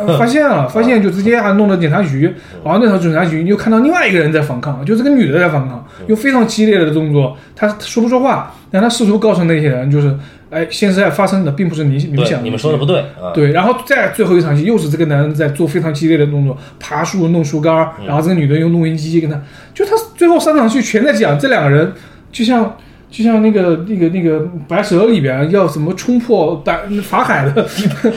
[0.07, 2.33] 呃 发现了，发现就直接还弄到警察局。
[2.65, 10.15] 然后那时候警察局又看到另外一个人在反抗，就这个女的在反抗，用非常激烈的动作，她说不出话，但她试图告诉那些人，就是，
[10.51, 13.33] 哎，现在发生的并不是你你们想的，你们说的不对啊。
[13.35, 19.41] 对，然后再最后一场戏，又是这个男人在做非常激烈的动作，爬树、弄树干儿，然后这个女的用录音机跟他，
[19.73, 21.93] 就他最后三场戏全在讲这两个人，
[22.33, 22.77] 就像
[23.15, 27.65] 就像那个那个那个白蛇里边要怎么冲破白法海的，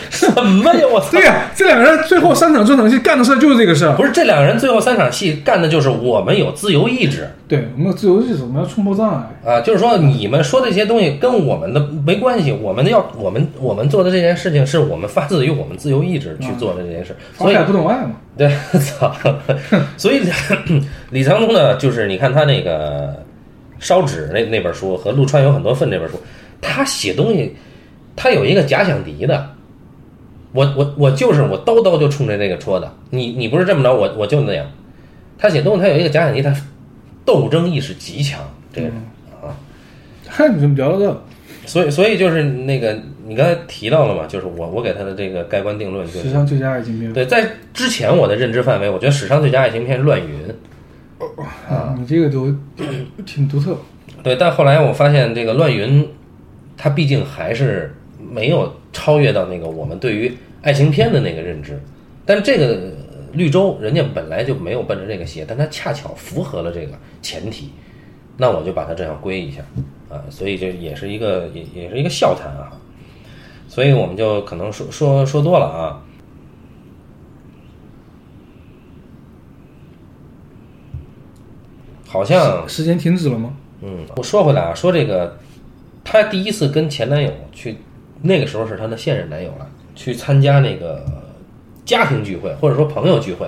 [0.10, 0.82] 什么呀？
[0.92, 1.12] 我操！
[1.12, 3.96] 对呀、这两个人最后三场这场戏干的事儿就是这个事儿。
[3.96, 9.52] 不是这两个人最后三场戏干的就是我们有自由意志对，我们有自由意志，我们要冲破障碍。
[9.54, 18.14] 啊，就是说你们说的这些东西跟我们的没关系，我们要我们我们做的这件事情是我们发自于我们自由意志去做的这件事，法所以海不懂爱嘛？
[18.36, 19.16] 对，操！
[19.96, 20.22] 所以
[21.12, 23.24] 李沧东呢，就是你看他那个
[23.80, 26.20] 烧纸那那本书和陆川有很多份那本书，
[26.62, 27.56] 他写东西，
[28.16, 29.54] 他有一个假想敌的。
[30.54, 34.66] 我我我就是我刀刀就冲着那个戳的，你你不是这么着，我我就那样。
[35.38, 36.56] 他写东西他有一个假想敌，他
[37.26, 38.40] 斗争意识极强，
[38.74, 38.96] 这个人
[39.42, 39.54] 啊。
[40.28, 41.24] 嗨，你怎么聊到这？
[41.66, 47.12] 所以所以就是那个你刚才提到了嘛，就是我我给他的这个盖棺定论就是史上最佳爱情片。
[47.12, 50.28] 对，在之前我的认知范围，我觉得史上最佳爱情片《乱云》。
[51.70, 52.56] 啊，你这个都
[53.26, 53.78] 挺独特。
[54.24, 56.04] 对，但后来我发现这个《乱云》，
[56.76, 61.80] 它毕竟还是没有超越到那个我们对于爱情片的那个认知。
[62.26, 62.92] 但这个
[63.34, 67.70] 绿洲人家本来就没有奔着这个写，但它恰巧符合了这个前提，
[68.38, 69.62] 那我就把它这样归一下
[70.10, 72.72] 啊，所以这也是一个也也是一个笑谈啊。
[73.68, 76.04] 所以我们就可能说说说多了啊。
[82.08, 83.54] 好像时间停止了吗？
[83.82, 85.38] 嗯，我说回来啊，说这个，
[86.04, 87.76] 她第一次跟前男友去，
[88.22, 91.06] 那个时候是她的现任男友了，去参加那个
[91.86, 93.46] 家庭聚会或者说朋友聚会，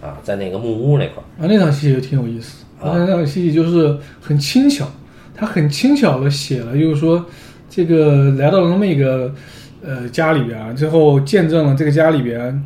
[0.00, 2.64] 啊，在那个木屋那块儿，啊，那场戏也挺有意思。
[2.80, 4.86] 啊那场戏就是很轻巧，
[5.34, 7.24] 他很轻巧的写了，就是说
[7.68, 9.34] 这个来到了那么一个
[9.82, 12.64] 呃家里边啊，最后见证了这个家里边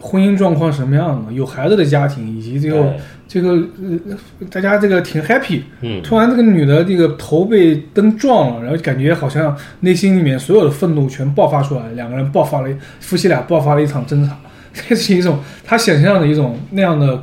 [0.00, 2.96] 婚姻状况什么样的，有孩子的家庭，以及最后对
[3.28, 4.16] 这个呃
[4.50, 5.60] 大家这个挺 happy。
[5.82, 14.34] 嗯，突然这个女的这个头被灯撞了，然后感觉好像内心里面所有的愤怒全爆发出来，两个人爆发了，夫妻俩爆发了一场争吵，
[14.72, 17.22] 这是一种他想象的一种那样的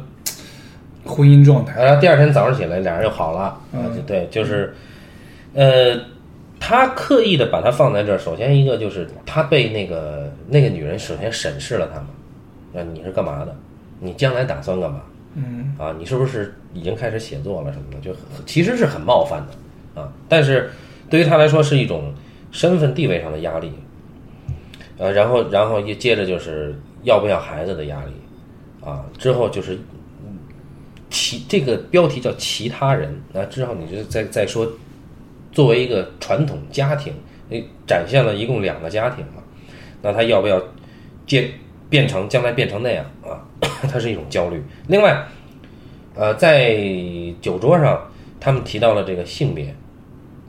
[1.04, 1.84] 婚姻状态。
[1.84, 4.74] 然后第二天早上起来，俩人又好了，嗯啊，对，就是，
[5.54, 6.00] 呃，
[6.60, 12.08] 他刻意的把它放在这儿，首先一个就是他被那个那个女人首先审视了他嘛，
[12.74, 13.56] 那你是干嘛的？
[14.00, 15.02] 你将来打算干嘛？
[15.36, 18.00] 嗯，啊，你是不是已经开始写作了什么的？
[18.00, 18.16] 就
[18.46, 20.12] 其实是很冒犯的啊。
[20.28, 20.70] 但是
[21.10, 22.14] 对于他来说是一种
[22.52, 23.72] 身份地位上的压力，
[24.98, 28.12] 呃，然后然后也接着就是要不要孩子的压力
[28.84, 29.76] 啊，之后就是
[30.26, 30.38] 嗯
[31.10, 34.68] 其这个标题叫其他人啊，之后你就再再说
[35.52, 37.14] 作为一个传统家庭，
[37.50, 39.44] 你，展现了一共两个家庭嘛，
[40.02, 40.62] 那他要不要
[41.26, 41.50] 接
[41.90, 43.44] 变成将来变成那样啊？
[43.92, 44.62] 它是一种焦虑。
[44.88, 45.24] 另外，
[46.16, 46.76] 呃，在
[47.42, 48.00] 酒桌上，
[48.40, 49.74] 他们提到了这个性别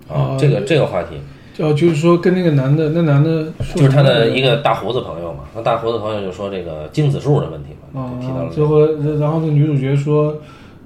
[0.09, 1.21] 啊，啊这个这个话题
[1.63, 8.87] 哦，就是说跟那个男的，那男的就是他的一个大胡子朋友嘛，那大胡子朋友就说这个精子数的问题嘛，提到了，最后
[9.19, 10.41] 然后那女主角说，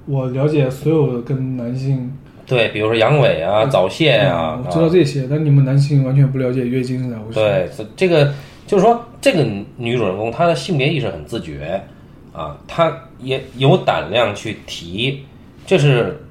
[0.05, 2.11] 我了解所有的跟男性
[2.45, 7.39] 对，比如说阳痿啊、早泄啊，嗯我知道这些，但你们男性完全不了解月经是咋回事。
[7.39, 8.33] 对，这这个
[8.65, 9.45] 就是说，这个
[9.77, 11.83] 女主人公她的性别意识很自觉
[12.31, 15.25] 啊，她也有胆量去提，
[15.65, 16.23] 这是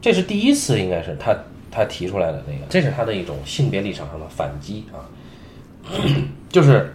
[0.00, 1.36] 这是第一次，应该是她
[1.70, 5.02] 她提出来的那个，这是她的一种性别立场上的反击啊，
[6.48, 6.94] 就是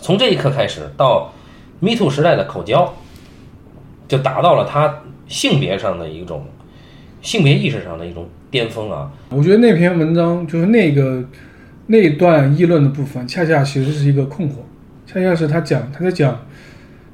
[0.00, 1.32] 从这一刻开始到
[1.80, 2.94] Me Too 时代的口交，
[4.08, 6.46] 就达到了她性别上的一种
[7.22, 9.10] 性别意识上的一种巅峰啊。
[9.30, 11.24] 我觉得那篇文章就是那个
[11.86, 14.54] 那一段议论的部分，恰恰其实是一个困惑，
[15.06, 16.40] 恰恰是他讲他在讲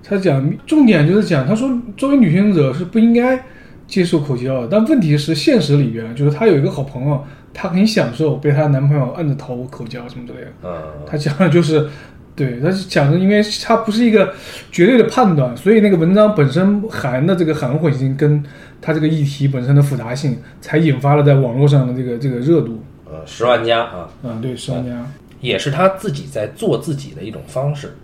[0.02, 3.42] 他讲重点就是讲，他说作为女性者是不应该
[3.86, 10.46] 接受口交的，但问题是现实里边就是她有一个好朋友，她很享受被她男朋友按着头口交什么之类的。
[10.62, 10.70] 嗯，
[11.06, 11.88] 他讲的就是，
[12.36, 14.32] 对，他是讲的，因为它不是一个
[14.70, 18.42] 绝对的判断，所以那个文章本身含的这个含混性，跟
[18.80, 22.80] 它这个议题本身的复杂性，才引发了在网络上的这个这个热度。
[23.10, 25.04] 呃，十万加啊，嗯，对，十万加，
[25.40, 27.96] 也是他自己在做自己的一种方式。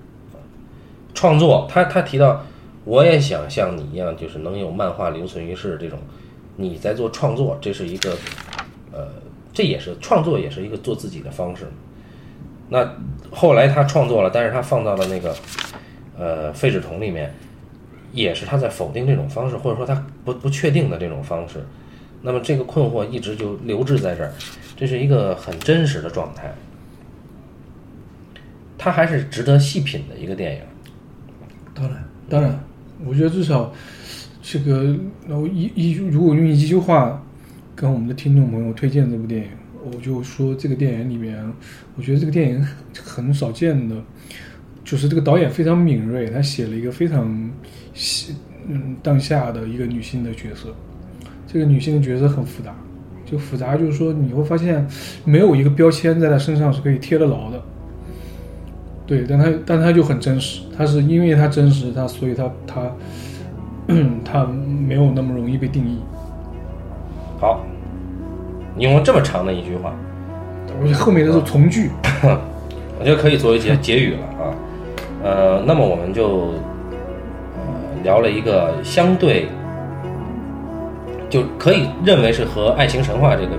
[1.15, 2.45] 创作，他他提到，
[2.85, 5.99] 我也想像你一样，就是能有漫画留存于世这种。
[6.57, 8.17] 你在做创作，这是一个，
[8.93, 9.09] 呃，
[9.53, 11.67] 这也是创作，也是一个做自己的方式。
[12.69, 12.97] 那
[13.31, 15.37] 后来他创作了，但是他放到了那个，
[16.19, 17.33] 呃，废纸桶里面，
[18.13, 21.65] 也是他在否定这种方式，或者说他不不确定的这种方式。
[22.23, 24.33] 那么这个困惑一直就留滞在这儿，
[24.77, 26.53] 这是一个很真实的状态。
[28.79, 30.61] 它还是值得细品的一个电影。
[31.75, 32.59] 当然，当然，
[33.05, 33.73] 我觉得至少
[34.43, 34.97] 这个，
[35.27, 37.23] 然后一一如果用一句话
[37.75, 39.49] 跟我们的听众朋友推荐这部电影，
[39.85, 41.53] 我就说这个电影里面，
[41.97, 42.67] 我觉得这个电影
[43.05, 43.97] 很少见的，
[44.85, 47.51] 就是这个导演非常敏锐，他写了一个非常
[47.93, 48.35] 细
[48.69, 50.75] 嗯当下的一个女性的角色，
[51.57, 52.75] 这个女性的角色很复杂，
[53.25, 54.87] 就复杂就是说你会发现
[55.25, 57.59] 没有一个标签在她身上是可以贴得牢的。
[59.07, 62.93] 对，但她但她就很真实，她是因为她真实，她所以她她
[64.23, 65.97] 她没有那么容易被定义。
[67.41, 67.65] 好，
[68.77, 69.95] 你用了这么长的一句话，
[70.79, 71.89] 我觉得后面的是从句，
[73.01, 74.53] 我觉得可以作为结结语了啊。
[75.25, 76.49] 呃，那么我们就
[77.55, 79.47] 呃聊了一个相对
[81.29, 83.51] 就可以认为是和爱情神话这个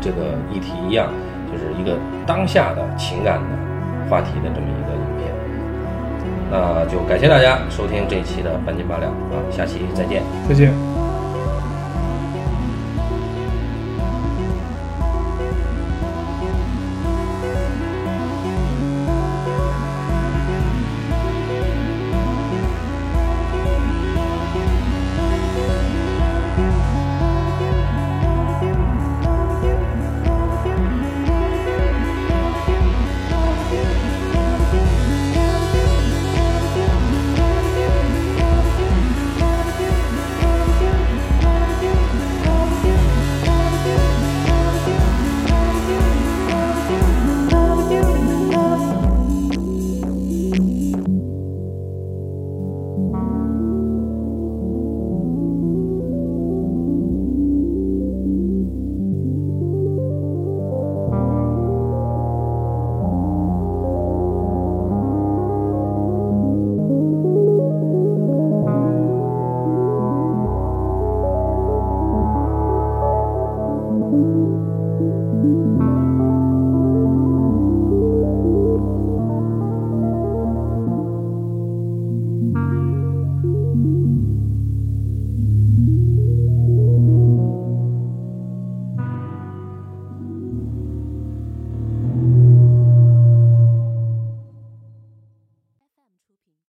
[0.00, 1.08] 这个议题一样，
[1.52, 1.96] 就是一个
[2.26, 5.34] 当下的情感的话题的这么一个影片。
[6.50, 10.22] 那就感谢大家收听这一期的半斤八两啊，下期再见。
[10.48, 10.93] 再见。